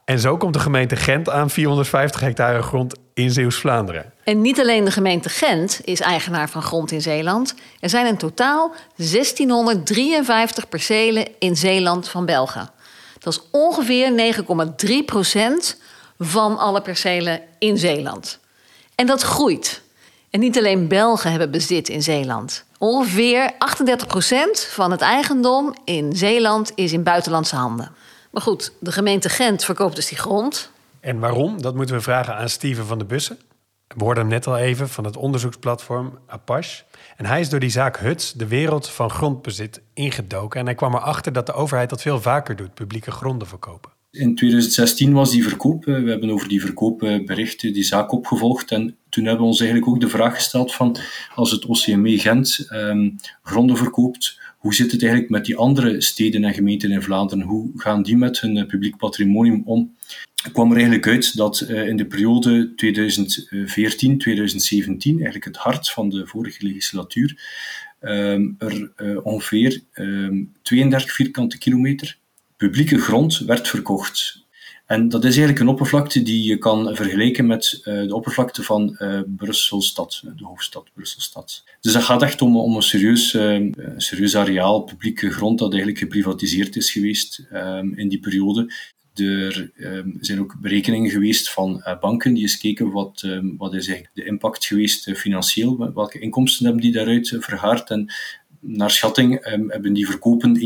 [0.09, 4.13] En zo komt de gemeente Gent aan 450 hectare grond in Zeeuws-Vlaanderen.
[4.25, 7.55] En niet alleen de gemeente Gent is eigenaar van grond in Zeeland.
[7.81, 12.71] Er zijn in totaal 1653 percelen in Zeeland van Belgen.
[13.19, 14.35] Dat is ongeveer
[14.89, 15.81] 9,3 procent
[16.19, 18.39] van alle percelen in Zeeland.
[18.95, 19.83] En dat groeit.
[20.31, 22.65] En niet alleen Belgen hebben bezit in Zeeland.
[22.79, 27.93] Ongeveer 38 procent van het eigendom in Zeeland is in buitenlandse handen.
[28.31, 30.71] Maar goed, de gemeente Gent verkoopt dus die grond.
[31.01, 31.63] En waarom?
[31.63, 33.39] Dat moeten we vragen aan Steven van de Bussen.
[33.97, 36.83] We hoorden hem net al even van het onderzoeksplatform Apache.
[37.17, 40.61] En hij is door die zaak Huts de wereld van grondbezit ingedoken.
[40.61, 43.91] En hij kwam erachter dat de overheid dat veel vaker doet, publieke gronden verkopen.
[44.11, 45.85] In 2016 was die verkoop.
[45.85, 48.71] We hebben over die verkoopberichten die zaak opgevolgd.
[48.71, 50.97] En toen hebben we ons eigenlijk ook de vraag gesteld van
[51.35, 56.45] als het OCME Gent um, gronden verkoopt, hoe zit het eigenlijk met die andere steden
[56.45, 57.45] en gemeenten in Vlaanderen?
[57.45, 59.97] Hoe gaan die met hun publiek patrimonium om?
[60.45, 62.75] Ik kwam er eigenlijk uit dat uh, in de periode 2014-2017,
[65.15, 67.41] eigenlijk het hart van de vorige legislatuur,
[68.01, 72.19] um, er uh, ongeveer um, 32 vierkante kilometer
[72.57, 74.47] publieke grond werd verkocht.
[74.89, 78.97] En dat is eigenlijk een oppervlakte die je kan vergelijken met uh, de oppervlakte van
[78.99, 81.65] uh, Brusselstad, de hoofdstad Brusselstad.
[81.81, 83.31] Dus dat gaat echt om, om een serieus,
[83.97, 88.73] serieus areaal, publieke grond dat eigenlijk geprivatiseerd is geweest um, in die periode.
[89.15, 93.87] Er um, zijn ook berekeningen geweest van banken die eens keken wat, um, wat is
[93.87, 97.91] eigenlijk de impact geweest financieel, welke inkomsten hebben die daaruit vergaard.
[97.91, 98.13] En
[98.61, 100.61] naar schatting hebben die verkopen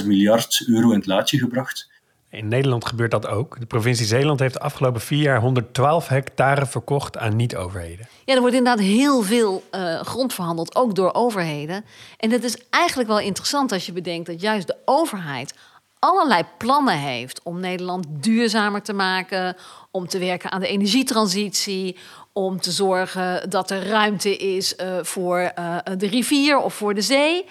[0.00, 1.90] 1,6 miljard euro in het laadje gebracht.
[2.32, 3.60] In Nederland gebeurt dat ook.
[3.60, 8.08] De provincie Zeeland heeft de afgelopen vier jaar 112 hectare verkocht aan niet-overheden.
[8.24, 11.84] Ja, er wordt inderdaad heel veel uh, grond verhandeld, ook door overheden.
[12.16, 15.54] En dat is eigenlijk wel interessant als je bedenkt dat juist de overheid
[15.98, 19.56] allerlei plannen heeft om Nederland duurzamer te maken,
[19.90, 21.96] om te werken aan de energietransitie,
[22.32, 27.02] om te zorgen dat er ruimte is uh, voor uh, de rivier of voor de
[27.02, 27.44] zee.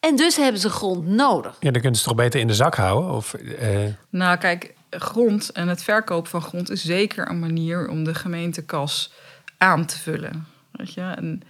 [0.00, 1.56] En dus hebben ze grond nodig.
[1.60, 3.10] Ja, dan kunnen ze toch beter in de zak houden?
[3.10, 3.78] Of, uh...
[4.10, 9.12] Nou, kijk, grond en het verkopen van grond is zeker een manier om de gemeentekas
[9.58, 10.46] aan te vullen.
[10.72, 11.00] Weet je?
[11.00, 11.42] En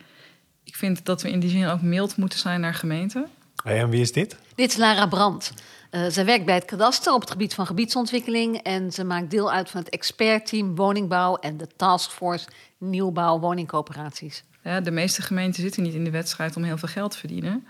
[0.65, 3.27] ik vind dat we in die zin ook mild moeten zijn naar gemeenten.
[3.63, 4.37] Hey, en wie is dit?
[4.55, 5.53] Dit is Lara Brandt.
[5.91, 9.53] Uh, zij werkt bij het kadaster op het gebied van gebiedsontwikkeling en ze maakt deel
[9.53, 14.45] uit van het expertteam woningbouw en de taskforce nieuwbouw woningcoöperaties.
[14.63, 17.67] Ja, de meeste gemeenten zitten niet in de wedstrijd om heel veel geld te verdienen.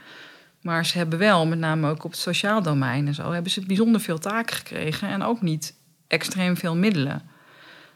[0.61, 3.66] Maar ze hebben wel, met name ook op het sociaal domein en zo, hebben ze
[3.66, 5.75] bijzonder veel taken gekregen en ook niet
[6.07, 7.23] extreem veel middelen.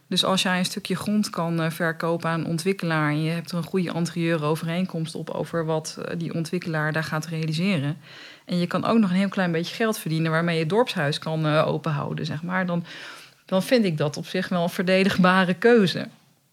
[0.06, 3.50] Dus als jij een stukje grond kan uh, verkopen aan een ontwikkelaar en je hebt
[3.50, 7.96] er een goede anterieure overeenkomst op over wat uh, die ontwikkelaar daar gaat realiseren.
[8.44, 11.46] En je kan ook nog een heel klein beetje geld verdienen waarmee je dorpshuis kan
[11.46, 12.66] uh, openhouden, zeg maar.
[12.66, 12.84] Dan,
[13.44, 16.08] dan vind ik dat op zich wel een verdedigbare keuze.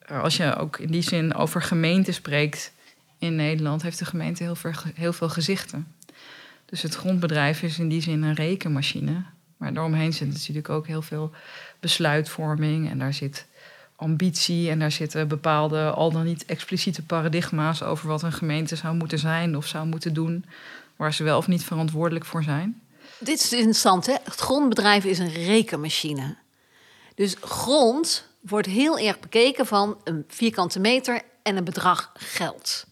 [0.07, 2.73] Als je ook in die zin over gemeenten spreekt
[3.17, 5.87] in Nederland, heeft de gemeente heel veel, heel veel gezichten.
[6.71, 9.23] Dus het grondbedrijf is in die zin een rekenmachine.
[9.57, 11.31] Maar daaromheen zit natuurlijk ook heel veel
[11.79, 13.45] besluitvorming en daar zit
[13.95, 18.95] ambitie en daar zitten bepaalde, al dan niet expliciete paradigma's over wat een gemeente zou
[18.95, 20.45] moeten zijn of zou moeten doen,
[20.95, 22.81] waar ze wel of niet verantwoordelijk voor zijn.
[23.19, 24.15] Dit is interessant, hè?
[24.23, 26.35] Het grondbedrijf is een rekenmachine.
[27.15, 32.85] Dus grond wordt heel erg bekeken van een vierkante meter en een bedrag geld.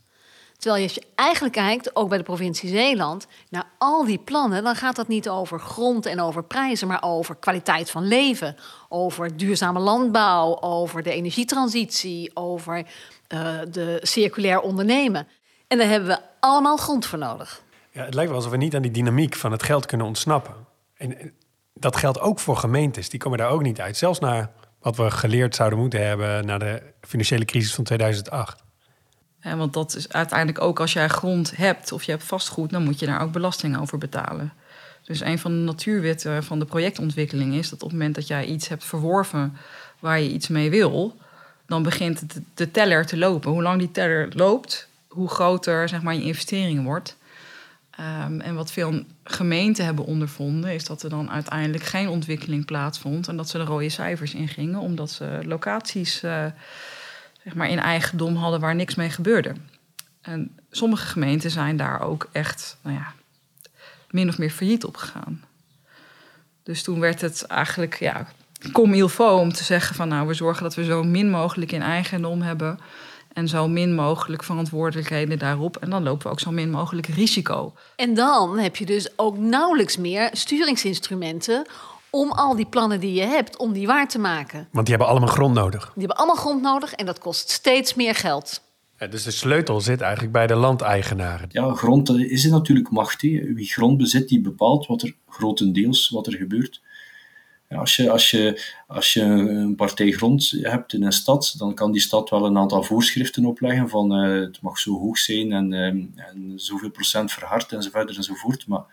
[0.60, 4.76] Terwijl als je eigenlijk kijkt, ook bij de provincie Zeeland, naar al die plannen, dan
[4.76, 8.56] gaat dat niet over grond en over prijzen, maar over kwaliteit van leven,
[8.90, 15.28] over duurzame landbouw, over de energietransitie, over uh, de circulair ondernemen.
[15.68, 17.62] En daar hebben we allemaal grond voor nodig.
[17.92, 20.56] Ja, het lijkt wel alsof we niet aan die dynamiek van het geld kunnen ontsnappen.
[20.98, 21.34] En
[21.74, 23.98] dat geldt ook voor gemeentes, die komen daar ook niet uit.
[23.98, 28.68] Zelfs naar wat we geleerd zouden moeten hebben na de financiële crisis van 2008.
[29.44, 33.00] Want dat is uiteindelijk ook als jij grond hebt of je hebt vastgoed, dan moet
[33.00, 34.54] je daar ook belasting over betalen.
[35.04, 38.46] Dus een van de natuurwetten van de projectontwikkeling is dat op het moment dat jij
[38.46, 39.58] iets hebt verworven
[40.00, 41.18] waar je iets mee wil,
[41.66, 42.24] dan begint
[42.54, 43.52] de teller te lopen.
[43.52, 47.18] Hoe lang die teller loopt, hoe groter zeg maar, je investering wordt.
[47.90, 53.28] Ehm, en wat veel gemeenten hebben ondervonden, is dat er dan uiteindelijk geen ontwikkeling plaatsvond.
[53.28, 56.46] En dat ze de rode cijfers ingingen, omdat ze locaties uh,
[57.44, 59.54] zeg maar in eigendom hadden waar niks mee gebeurde.
[60.22, 63.14] En sommige gemeenten zijn daar ook echt nou ja,
[64.10, 65.44] min of meer failliet op gegaan.
[66.64, 68.28] Dus toen werd het eigenlijk ja,
[68.72, 71.72] comme il faut om te zeggen van nou, we zorgen dat we zo min mogelijk
[71.72, 72.80] in eigendom hebben
[73.34, 75.78] en zo min mogelijk verantwoordelijkheden daarop.
[75.78, 77.74] En dan lopen we ook zo min mogelijk risico.
[77.96, 81.68] En dan heb je dus ook nauwelijks meer sturingsinstrumenten
[82.10, 84.68] om al die plannen die je hebt, om die waar te maken.
[84.72, 85.84] Want die hebben allemaal grond nodig.
[85.84, 88.62] Die hebben allemaal grond nodig en dat kost steeds meer geld.
[89.00, 91.50] Ja, dus de sleutel zit eigenlijk bij de landeigenaren.
[91.52, 93.22] Ja, grond is natuurlijk macht.
[93.22, 96.82] Wie grond bezit, die bepaalt wat er grotendeels wat er gebeurt.
[97.70, 101.74] Ja, als, je, als, je, als je een partij grond hebt in een stad, dan
[101.74, 105.52] kan die stad wel een aantal voorschriften opleggen van uh, het mag zo hoog zijn
[105.52, 105.86] en, uh,
[106.28, 108.68] en zoveel procent verhard enzovoort enzovoort.
[108.68, 108.84] Maar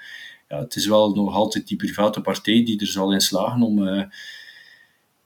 [0.48, 3.78] ja, het is wel nog altijd die private partij die er zal in slagen om,
[3.78, 4.02] uh,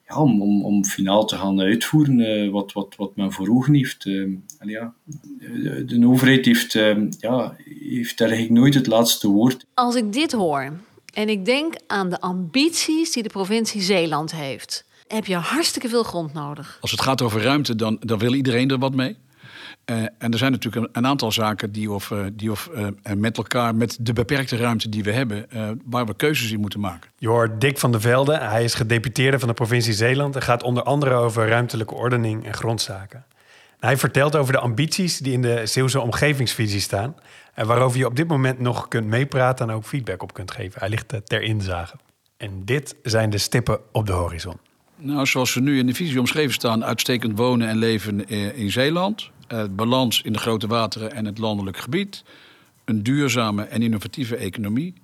[0.08, 4.04] ja, om, om, om finaal te gaan uitvoeren wat, wat, wat men voor ogen heeft.
[4.04, 6.72] en ja, de, de overheid heeft,
[7.18, 7.56] ja,
[7.88, 9.66] heeft eigenlijk nooit het laatste woord.
[9.74, 10.72] Als ik dit hoor,
[11.14, 14.84] en ik denk aan de ambities die de provincie Zeeland heeft.
[15.06, 16.78] Heb je hartstikke veel grond nodig.
[16.80, 19.16] Als het gaat over ruimte, dan, dan wil iedereen er wat mee.
[19.90, 22.86] Uh, en er zijn natuurlijk een, een aantal zaken die, of, uh, die of, uh,
[23.16, 25.46] met elkaar, met de beperkte ruimte die we hebben,
[25.84, 27.10] waar we keuzes in moeten maken.
[27.18, 30.62] Je hoort Dick van der Velde, hij is gedeputeerde van de provincie Zeeland en gaat
[30.62, 33.24] onder andere over ruimtelijke ordening en grondzaken.
[33.80, 37.14] Hij vertelt over de ambities die in de Zeeuwse omgevingsvisie staan.
[37.54, 40.80] En waarover je op dit moment nog kunt meepraten en ook feedback op kunt geven.
[40.80, 41.96] Hij ligt eh, ter inzage.
[42.36, 44.56] En dit zijn de stippen op de horizon.
[44.96, 48.70] Nou, zoals we nu in de visie omschreven staan, uitstekend wonen en leven eh, in
[48.70, 49.30] Zeeland.
[49.52, 52.24] Uh, balans in de grote wateren en het landelijk gebied.
[52.84, 54.94] Een duurzame en innovatieve economie.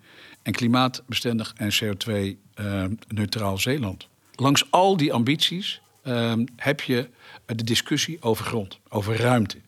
[0.43, 4.09] En klimaatbestendig en CO2-neutraal Zeeland.
[4.33, 7.09] Langs al die ambities Ehm, heb je
[7.47, 9.59] de discussie over grond, over ruimte.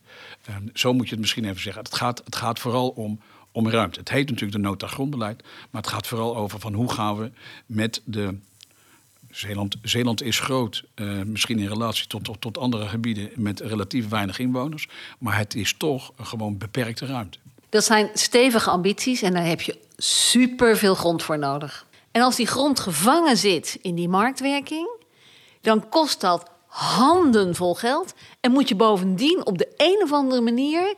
[0.45, 1.83] Ehm, zo moet je het misschien even zeggen.
[1.83, 3.19] Het gaat, het gaat vooral om,
[3.51, 3.99] om ruimte.
[3.99, 7.31] Het heet natuurlijk de nota grondbeleid, maar het gaat vooral over van hoe gaan we
[7.65, 8.37] met de
[9.39, 14.09] Zeeland, Zeeland is groot, uh, misschien in relatie tot, tot, tot, andere gebieden met relatief
[14.09, 14.87] weinig inwoners.
[15.19, 17.37] Maar het is toch een gewoon beperkte ruimte.
[17.69, 21.85] Dat zijn stevige ambities en daar heb je super veel grond voor nodig.
[22.11, 24.89] En als die grond gevangen zit in die marktwerking,
[25.61, 28.13] dan kost dat handenvol geld.
[28.39, 30.93] En moet je bovendien op de een of andere manier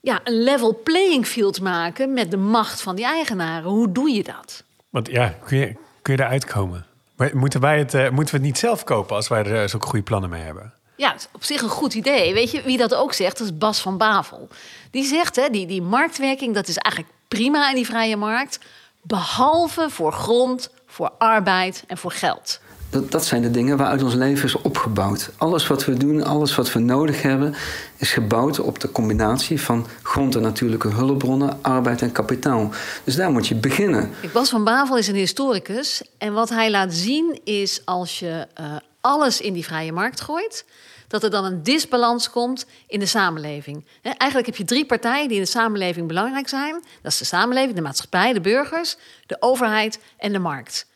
[0.00, 3.70] ja, een level playing field maken met de macht van die eigenaren.
[3.70, 4.64] Hoe doe je dat?
[4.90, 6.87] Want ja, kun je, kun je eruit komen?
[7.32, 10.04] Moeten, wij het, uh, moeten we het niet zelf kopen als wij er zulke goede
[10.04, 10.72] plannen mee hebben?
[10.96, 12.34] Ja, op zich een goed idee.
[12.34, 13.38] Weet je wie dat ook zegt?
[13.38, 14.48] Dat is Bas van Bavel.
[14.90, 18.58] Die zegt, hè, die, die marktwerking, dat is eigenlijk prima in die vrije markt.
[19.02, 22.60] Behalve voor grond, voor arbeid en voor geld.
[22.90, 25.30] Dat, dat zijn de dingen waaruit ons leven is opgebouwd.
[25.36, 27.54] Alles wat we doen, alles wat we nodig hebben,
[27.96, 32.70] is gebouwd op de combinatie van grond en natuurlijke hulpbronnen, arbeid en kapitaal.
[33.04, 34.10] Dus daar moet je beginnen.
[34.32, 36.02] Bas van Bavel is een historicus.
[36.18, 40.64] En wat hij laat zien is als je uh, alles in die vrije markt gooit,
[41.08, 43.84] dat er dan een disbalans komt in de samenleving.
[44.02, 46.72] Eigenlijk heb je drie partijen die in de samenleving belangrijk zijn.
[47.02, 48.96] Dat is de samenleving, de maatschappij, de burgers,
[49.26, 50.86] de overheid en de markt.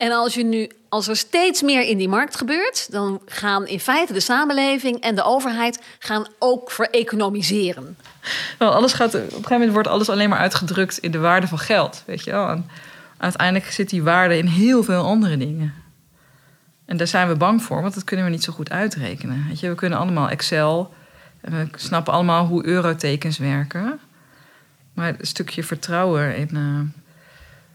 [0.00, 3.80] En als, je nu, als er steeds meer in die markt gebeurt, dan gaan in
[3.80, 7.96] feite de samenleving en de overheid gaan ook vereconomiseren.
[8.58, 11.46] Nou, alles gaat, op een gegeven moment wordt alles alleen maar uitgedrukt in de waarde
[11.46, 12.02] van geld.
[12.06, 12.48] Weet je wel?
[12.48, 12.70] En
[13.16, 15.74] uiteindelijk zit die waarde in heel veel andere dingen.
[16.84, 19.44] En daar zijn we bang voor, want dat kunnen we niet zo goed uitrekenen.
[19.48, 20.94] Weet je, we kunnen allemaal Excel.
[21.40, 24.00] En we snappen allemaal hoe eurotekens werken.
[24.94, 26.50] Maar een stukje vertrouwen in.
[26.52, 26.80] Uh,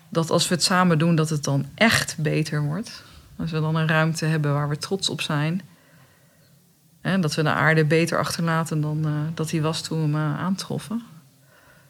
[0.09, 3.03] dat als we het samen doen, dat het dan echt beter wordt.
[3.37, 5.61] Als we dan een ruimte hebben waar we trots op zijn.
[7.01, 10.35] En dat we de aarde beter achterlaten dan uh, dat die was toen we hem
[10.35, 11.03] aantroffen.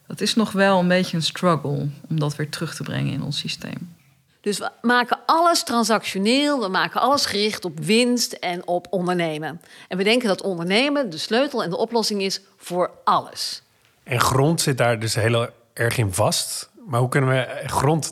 [0.08, 3.24] Dat is nog wel een beetje een struggle om dat weer terug te brengen in
[3.24, 3.96] ons systeem.
[4.42, 9.62] Dus we maken alles transactioneel, we maken alles gericht op winst en op ondernemen.
[9.88, 13.62] En we denken dat ondernemen de sleutel en de oplossing is voor alles.
[14.04, 16.70] En grond zit daar dus heel erg in vast.
[16.86, 18.12] Maar hoe kunnen we grond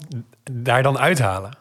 [0.52, 1.52] daar dan uithalen?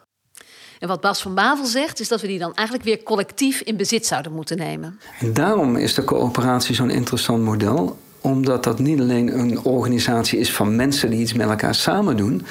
[0.79, 3.77] En wat Bas van Bavel zegt, is dat we die dan eigenlijk weer collectief in
[3.77, 4.99] bezit zouden moeten nemen.
[5.19, 10.53] En daarom is de coöperatie zo'n interessant model omdat dat niet alleen een organisatie is
[10.53, 12.45] van mensen die iets met elkaar samen doen,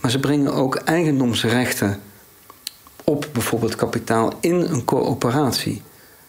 [0.00, 2.00] maar ze brengen ook eigendomsrechten
[3.04, 5.82] op bijvoorbeeld kapitaal in een coöperatie.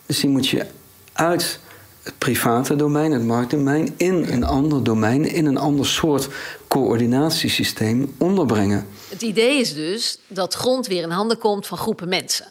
[0.05, 0.65] Dus die moet je
[1.13, 1.59] uit
[2.03, 6.29] het private domein, het marktdomein, in een ander domein, in een ander soort
[6.67, 8.87] coördinatiesysteem onderbrengen.
[9.09, 12.45] Het idee is dus dat grond weer in handen komt van groepen mensen.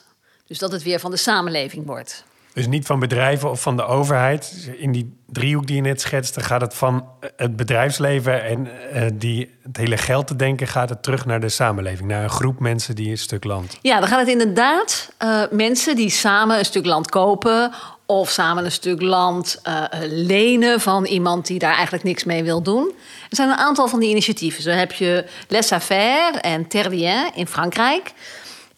[0.46, 2.24] Dus dat het weer van de samenleving wordt.
[2.52, 4.70] Dus niet van bedrijven of van de overheid.
[4.76, 7.04] In die driehoek die je net schetste, gaat het van
[7.36, 11.48] het bedrijfsleven en uh, die, het hele geld te denken, gaat het terug naar de
[11.48, 13.78] samenleving, naar een groep mensen die een stuk land.
[13.82, 17.72] Ja, dan gaat het inderdaad uh, mensen die samen een stuk land kopen
[18.10, 22.62] of samen een stuk land uh, lenen van iemand die daar eigenlijk niks mee wil
[22.62, 22.92] doen.
[23.30, 24.62] Er zijn een aantal van die initiatieven.
[24.62, 28.12] Zo heb je Laissez-faire en Tervien in Frankrijk.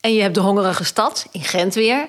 [0.00, 2.08] En je hebt de Hongerige Stad in Gent weer.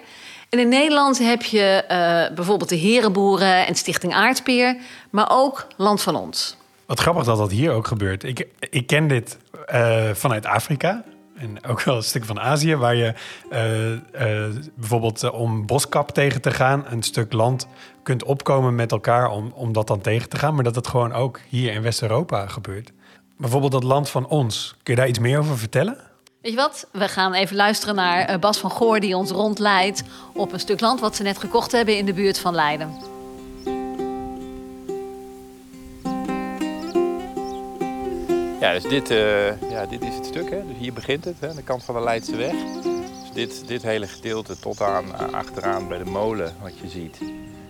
[0.49, 4.77] En in Nederland heb je uh, bijvoorbeeld de Herenboeren en Stichting Aardpeer,
[5.09, 6.57] maar ook Land van Ons.
[6.85, 8.23] Wat grappig dat dat hier ook gebeurt.
[8.23, 9.37] Ik, ik ken dit
[9.73, 11.03] uh, vanuit Afrika.
[11.43, 13.13] En ook wel een stuk van Azië, waar je
[13.51, 17.67] uh, bijvoorbeeld om boskap tegen te gaan, een stuk land
[18.03, 20.55] kunt opkomen met elkaar om, om dat dan tegen te gaan.
[20.55, 22.91] Maar dat het gewoon ook hier in West-Europa gebeurt.
[23.37, 24.75] Bijvoorbeeld dat land van ons.
[24.83, 25.97] Kun je daar iets meer over vertellen?
[26.41, 26.87] Weet je wat?
[26.91, 30.03] We gaan even luisteren naar Bas van Goor, die ons rondleidt
[30.33, 32.89] op een stuk land wat ze net gekocht hebben in de buurt van Leiden.
[38.63, 40.49] Ja, dus dit, uh, ja, dit is het stuk.
[40.49, 40.67] Hè.
[40.67, 42.51] Dus hier begint het, hè, de kant van de Leidse weg.
[42.51, 47.21] Dus dit, dit hele gedeelte tot aan uh, achteraan bij de molen, wat je ziet.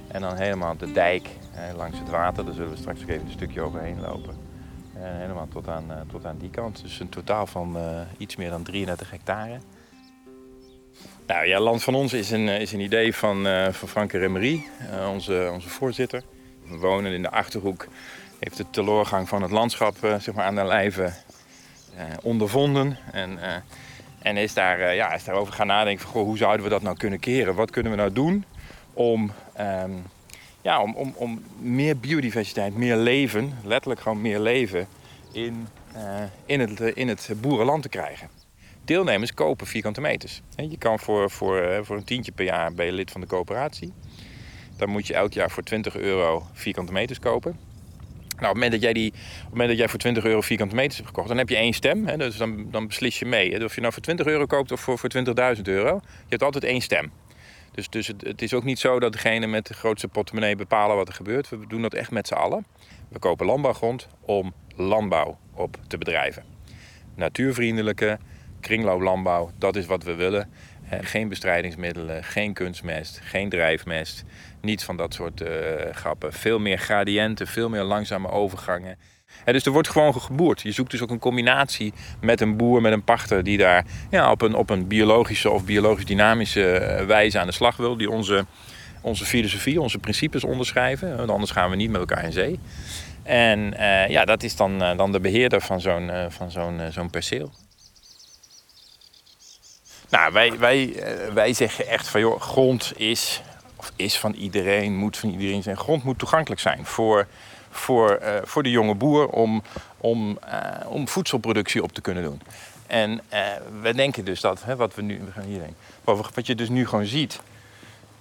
[0.08, 2.46] En dan helemaal de dijk hè, langs het water.
[2.46, 4.36] Daar zullen we straks ook even een stukje overheen lopen.
[4.94, 6.82] En helemaal tot aan, uh, tot aan die kant.
[6.82, 7.78] Dus een totaal van
[8.18, 9.58] iets meer dan 33 hectare.
[11.28, 14.66] Nou ja, Land van Ons is een, is een idee van, van Franke Remery,
[15.10, 16.24] onze, onze voorzitter.
[16.68, 17.88] We wonen in de Achterhoek
[18.44, 22.98] heeft de teleurgang van het landschap uh, zeg maar aan de lijve uh, ondervonden.
[23.12, 23.56] En, uh,
[24.20, 26.98] en is, daar, ja, is daarover gaan nadenken van goh, hoe zouden we dat nou
[26.98, 27.56] kunnen keren?
[27.56, 28.46] Wat kunnen we nou doen
[28.94, 30.04] om, um,
[30.62, 34.88] ja, om, om, om meer biodiversiteit, meer leven, letterlijk gewoon meer leven
[35.32, 35.68] in,
[36.46, 38.30] in, het, in het boerenland te krijgen?
[38.86, 40.42] Deelnemers kopen vierkante meters.
[40.56, 43.94] Je kan voor, voor, voor een tientje per jaar ben je lid van de coöperatie.
[44.78, 47.73] Dan moet je elk jaar voor 20 euro vierkante meters kopen.
[48.36, 50.42] Nou, op het moment dat jij, die, op het moment dat jij voor 20 euro
[50.42, 52.08] vierkante meters hebt gekocht, dan heb je één stem.
[52.08, 53.54] Hè, dus dan, dan beslis je mee.
[53.54, 55.10] Hè, of je nou voor 20 euro koopt of voor, voor
[55.56, 56.00] 20.000 euro.
[56.04, 57.12] Je hebt altijd één stem.
[57.72, 60.96] Dus, dus het, het, is ook niet zo dat degene met de grootste portemonnee bepalen
[60.96, 61.50] wat er gebeurt.
[61.50, 62.66] We doen dat echt met z'n allen.
[63.10, 66.44] We kopen landbouwgrond om landbouw op te bedrijven.
[67.16, 68.20] Natuurvriendelijke
[68.60, 70.50] kringlooplandbouw, dat is wat we willen.
[70.90, 74.24] Geen bestrijdingsmiddelen, geen kunstmest, geen drijfmest.
[74.62, 75.50] Niets van dat soort uh,
[75.92, 76.34] grappen.
[76.34, 78.98] Veel meer gradiënten, veel meer langzame overgangen.
[79.46, 80.62] dus er wordt gewoon geboerd.
[80.62, 83.44] Je zoekt dus ook een combinatie met een boer, met een pachter...
[83.44, 87.54] die daar ja, op, een, op een biologische of biologisch dynamische eh, wijze aan de
[87.54, 87.98] slag wil.
[87.98, 88.46] Die onze,
[89.02, 91.18] onze filosofie, onze principes onderschrijven.
[91.18, 92.60] Want anders gaan we niet met elkaar in zee.
[93.24, 93.74] En
[94.08, 97.52] ja, dat is dan, dan de beheerder van zo'n van zo'n zo'n perceel.
[100.14, 103.42] Nou, wij, wij, wij zeggen echt van joh, grond is,
[103.76, 105.78] of is van iedereen, moet van iedereen zijn.
[105.78, 107.28] Grond moet toegankelijk zijn voor,
[107.70, 109.64] voor, uh, voor de jonge boer om,
[109.98, 112.42] om, uh, om voedselproductie op te kunnen doen.
[112.88, 113.40] En uh,
[113.82, 116.70] we denken dus dat, hè, wat we nu, we gaan hier heen, wat, je dus
[116.70, 117.40] nu gewoon ziet,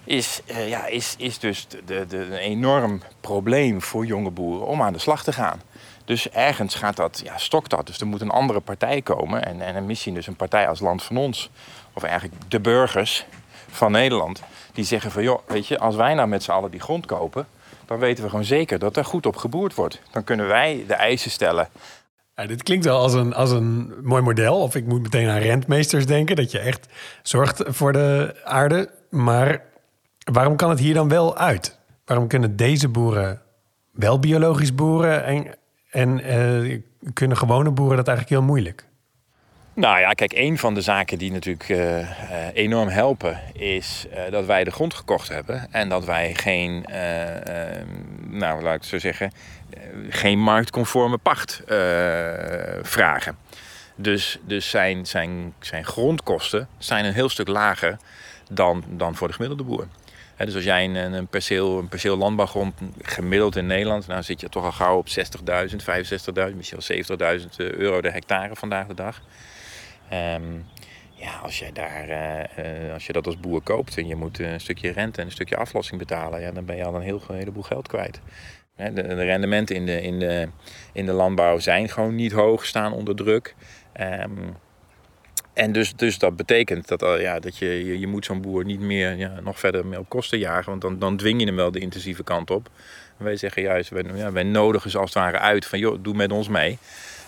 [0.05, 4.93] is, ja, is, is dus de, de, een enorm probleem voor jonge boeren om aan
[4.93, 5.61] de slag te gaan.
[6.05, 7.87] Dus ergens gaat dat, ja, stokt dat.
[7.87, 9.45] Dus er moet een andere partij komen.
[9.45, 11.51] En, en misschien dus een partij als Land van Ons.
[11.93, 13.27] Of eigenlijk de burgers
[13.71, 14.43] van Nederland.
[14.73, 17.47] Die zeggen van, joh, weet je, als wij nou met z'n allen die grond kopen...
[17.87, 20.01] dan weten we gewoon zeker dat er goed op geboerd wordt.
[20.11, 21.69] Dan kunnen wij de eisen stellen.
[22.47, 24.61] Dit klinkt wel als een, als een mooi model.
[24.61, 26.37] Of ik moet meteen aan rentmeesters denken.
[26.37, 26.87] Dat je echt
[27.23, 28.91] zorgt voor de aarde.
[29.11, 29.63] Maar
[30.33, 31.79] waarom kan het hier dan wel uit?
[32.05, 33.41] Waarom kunnen deze boeren
[33.93, 35.25] wel biologisch boeren...
[35.25, 35.55] en
[35.93, 36.79] en uh,
[37.13, 38.87] kunnen gewone boeren dat eigenlijk heel moeilijk?
[39.75, 42.07] Nou ja, kijk, een van de zaken die natuurlijk uh, uh,
[42.53, 46.87] enorm helpen is uh, dat wij de grond gekocht hebben en dat wij geen,
[48.29, 49.33] nou laat ik het zo zeggen,
[50.09, 51.63] geen marktconforme pacht
[52.83, 53.37] vragen.
[53.97, 57.97] Dus, dus zijn, zijn, zijn grondkosten zijn een heel stuk lager
[58.51, 59.87] dan, dan voor de gemiddelde boer
[60.45, 64.49] dus als jij een, een, perceel, een perceel landbouwgrond gemiddeld in Nederland, nou zit je
[64.49, 65.15] toch al gauw op 60.000,
[66.51, 69.23] 65.000, misschien wel 70.000 euro de hectare vandaag de dag.
[70.13, 70.65] Um,
[71.15, 74.61] ja, als, jij daar, uh, als je dat als boer koopt en je moet een
[74.61, 77.63] stukje rente en een stukje aflossing betalen, ja, dan ben je al een, heel, heleboel
[77.63, 78.21] geld kwijt.
[78.77, 80.49] De, de, rendementen in de, in, de,
[80.93, 83.55] in de landbouw zijn gewoon niet hoog, staan onder druk.
[84.01, 84.57] Um,
[85.53, 88.81] En dus, dus dat betekent dat, al, ja, dat je, je, moet zo'n boer niet
[88.81, 90.71] meer ja, nog verder mee op kosten jagen.
[90.71, 92.71] Want dan, dan dwing je hem wel de intensieve kant op.
[93.19, 96.15] En wij zeggen juist, wij, ja, nodigen ze als het ware uit van joh, doe
[96.15, 96.79] met ons mee.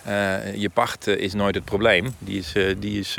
[0.05, 2.15] Eh, je pacht eh, is nooit het probleem.
[2.19, 3.13] Die is, eh, die is,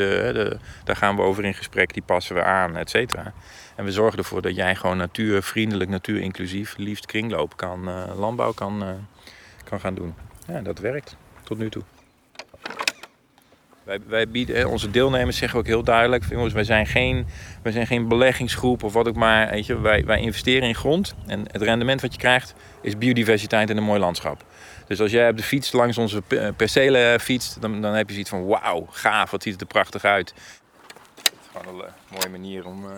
[0.84, 3.32] daar gaan we over in gesprek, die passen we aan, et cetera.
[3.74, 8.84] En we zorgen ervoor dat jij gewoon natuurvriendelijk, natuurinclusief, liefst kringloop kan, landbouw kan,
[9.64, 10.14] kan gaan doen.
[10.46, 11.82] Ja, dat werkt tot nu toe.
[13.82, 17.26] Wij, wij bieden, onze deelnemers zeggen ook heel duidelijk: jongens, wij zijn geen,
[17.62, 19.62] wij zijn geen beleggingsgroep of wat ook maar.
[19.82, 23.82] Wij, wij investeren in grond en het rendement wat je krijgt is biodiversiteit en een
[23.82, 24.44] mooi landschap.
[24.86, 26.22] Dus als jij op de fiets langs onze
[26.56, 30.04] percelen fietst, dan, dan heb je zoiets van: wauw, gaaf, wat ziet het er prachtig
[30.04, 30.34] uit.
[31.14, 32.90] Het is gewoon een uh, mooie manier om uh,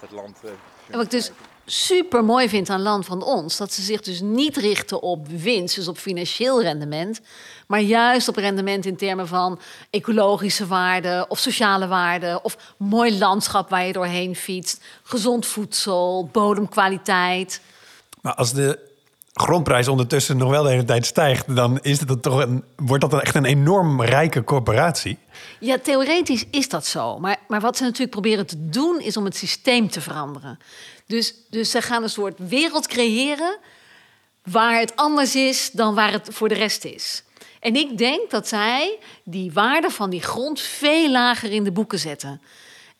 [0.00, 0.38] het land.
[0.44, 0.50] Uh,
[0.90, 1.30] wat ik dus
[1.66, 5.74] super mooi vind aan Land van Ons, dat ze zich dus niet richten op winst,
[5.74, 7.20] dus op financieel rendement,
[7.66, 9.60] maar juist op rendement in termen van
[9.90, 17.60] ecologische waarden of sociale waarden of mooi landschap waar je doorheen fietst, gezond voedsel, bodemkwaliteit.
[18.20, 18.92] Maar als de
[19.34, 23.10] grondprijs ondertussen nog wel de hele tijd stijgt, dan is het toch een, wordt dat
[23.10, 25.18] dan echt een enorm rijke corporatie.
[25.60, 27.18] Ja, theoretisch is dat zo.
[27.18, 30.58] Maar, maar wat ze natuurlijk proberen te doen, is om het systeem te veranderen.
[31.06, 33.58] Dus, dus ze gaan een soort wereld creëren
[34.42, 37.24] waar het anders is dan waar het voor de rest is.
[37.60, 41.98] En ik denk dat zij die waarde van die grond veel lager in de boeken
[41.98, 42.40] zetten.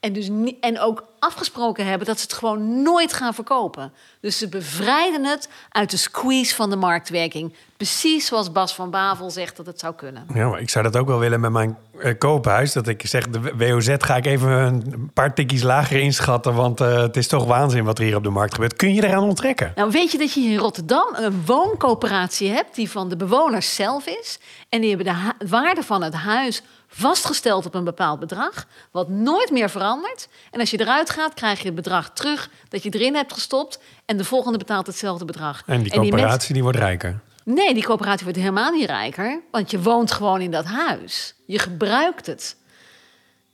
[0.05, 0.30] En, dus,
[0.61, 3.92] en ook afgesproken hebben dat ze het gewoon nooit gaan verkopen.
[4.20, 7.55] Dus ze bevrijden het uit de squeeze van de marktwerking.
[7.76, 10.26] Precies zoals Bas van Bavel zegt dat het zou kunnen.
[10.34, 12.72] Ja, maar ik zou dat ook wel willen met mijn uh, koophuis.
[12.72, 16.55] Dat ik zeg, de WOZ ga ik even een paar tikjes lager inschatten...
[16.55, 18.76] want uh, het is toch waanzin wat er hier op de markt gebeurt.
[18.76, 19.72] Kun je eraan onttrekken?
[19.74, 22.74] Nou, weet je dat je hier in Rotterdam een wooncoöperatie hebt...
[22.74, 24.38] die van de bewoners zelf is.
[24.68, 26.62] En die hebben de waarde van het huis
[26.95, 30.28] vastgesteld op een bepaald bedrag, wat nooit meer verandert.
[30.51, 33.78] En als je eruit gaat, krijg je het bedrag terug dat je erin hebt gestopt
[34.05, 35.62] en de volgende betaalt hetzelfde bedrag.
[35.66, 37.20] En die coöperatie die, wordt rijker?
[37.45, 41.34] Nee, die coöperatie wordt helemaal niet rijker, want je woont gewoon in dat huis.
[41.47, 42.57] Je gebruikt het.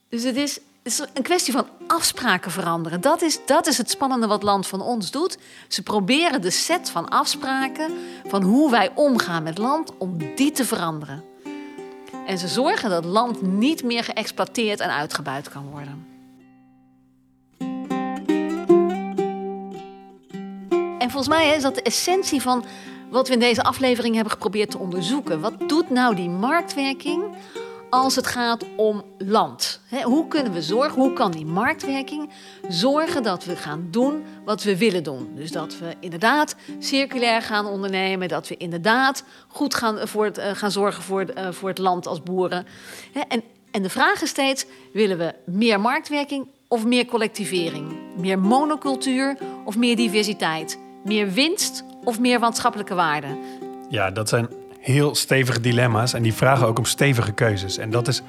[0.09, 3.01] Dus het is, het is een kwestie van afspraken veranderen.
[3.01, 5.39] Dat is, dat is het spannende wat Land van ons doet.
[5.69, 7.93] Ze proberen de set van afspraken
[8.27, 11.30] van hoe wij omgaan met land, om die te veranderen.
[12.31, 16.07] En ze zorgen dat land niet meer geëxploiteerd en uitgebuit kan worden.
[20.99, 22.65] En volgens mij is dat de essentie van
[23.09, 25.41] wat we in deze aflevering hebben geprobeerd te onderzoeken.
[25.41, 27.25] Wat doet nou die marktwerking
[27.91, 29.81] als het gaat om land.
[30.03, 32.31] hoe kunnen we zorgen, hoe kan die marktwerking
[32.69, 35.33] zorgen dat we gaan doen wat we willen doen?
[35.35, 40.51] Dus dat we inderdaad circulair gaan ondernemen, dat we inderdaad goed gaan, voor het, uh,
[40.53, 42.67] gaan zorgen voor, uh, voor het land als boeren.
[43.29, 47.97] en, en de vraag is steeds, willen we meer marktwerking of meer collectivering?
[48.17, 50.79] Meer monocultuur of meer diversiteit?
[51.05, 53.39] Meer winst of meer maatschappelijke waarde?
[53.89, 54.49] Ja, dat zijn
[54.81, 57.79] heel stevige dilemma's en die vragen ook om stevige keuzes.
[57.79, 58.23] En dat is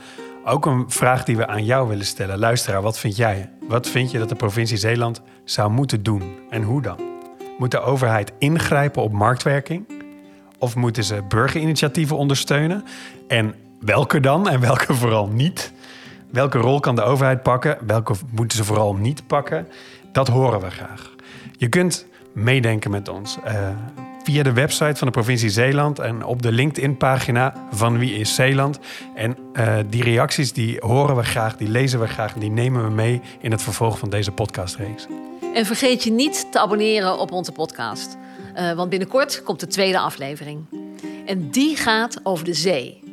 [0.45, 2.39] ook een vraag die we aan jou willen stellen.
[2.39, 3.49] Luisteraar, wat vind jij?
[3.67, 6.99] Wat vind je dat de provincie Zeeland zou moeten doen en hoe dan?
[7.57, 9.85] Moet de overheid ingrijpen op marktwerking?
[10.57, 12.83] Of moeten ze burgerinitiatieven ondersteunen?
[13.27, 15.73] En welke dan en welke vooral niet?
[16.31, 17.77] Welke rol kan de overheid pakken?
[17.87, 19.67] Welke moeten ze vooral niet pakken?
[20.11, 21.15] Dat horen we graag.
[21.57, 23.37] Je kunt meedenken met ons.
[23.47, 23.69] Uh,
[24.23, 28.79] via de website van de provincie Zeeland en op de LinkedIn-pagina van Wie is Zeeland.
[29.15, 32.83] En uh, die reacties die horen we graag, die lezen we graag en die nemen
[32.83, 35.07] we mee in het vervolg van deze podcastreeks.
[35.53, 38.17] En vergeet je niet te abonneren op onze podcast.
[38.55, 40.65] Uh, want binnenkort komt de tweede aflevering.
[41.25, 43.03] En die gaat over de zee.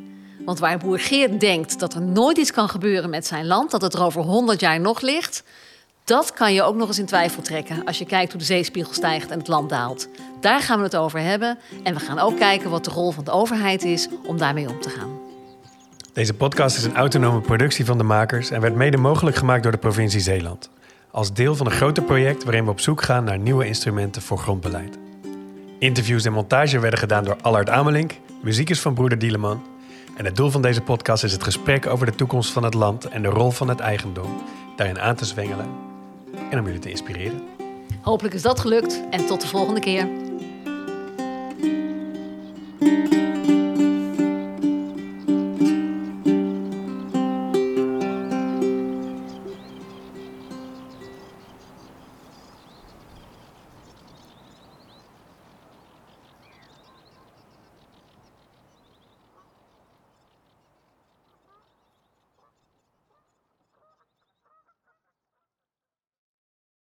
[0.45, 3.81] Want waar boer Geert denkt dat er nooit iets kan gebeuren met zijn land, dat
[3.81, 5.43] het er over 100 jaar nog ligt,
[6.09, 8.93] dat kan je ook nog eens in twijfel trekken als je kijkt hoe de zeespiegel
[8.93, 10.07] stijgt en het land daalt.
[10.41, 11.57] Daar gaan we het over hebben.
[11.83, 14.81] En we gaan ook kijken wat de rol van de overheid is om daarmee om
[14.81, 15.19] te gaan.
[16.13, 19.71] Deze podcast is een autonome productie van de makers en werd mede mogelijk gemaakt door
[19.71, 20.69] de provincie Zeeland.
[21.11, 24.37] Als deel van een groter project waarin we op zoek gaan naar nieuwe instrumenten voor
[24.37, 24.97] grondbeleid.
[25.79, 28.11] Interviews en montage werden gedaan door Allard Amelink.
[28.41, 29.63] Muziek is van Broeder Dieleman.
[30.17, 33.05] En het doel van deze podcast is het gesprek over de toekomst van het land
[33.05, 34.41] en de rol van het eigendom.
[34.75, 35.88] Daarin aan te zwengelen
[36.49, 37.41] en om jullie te inspireren.
[38.01, 40.07] Hopelijk is dat gelukt en tot de volgende keer.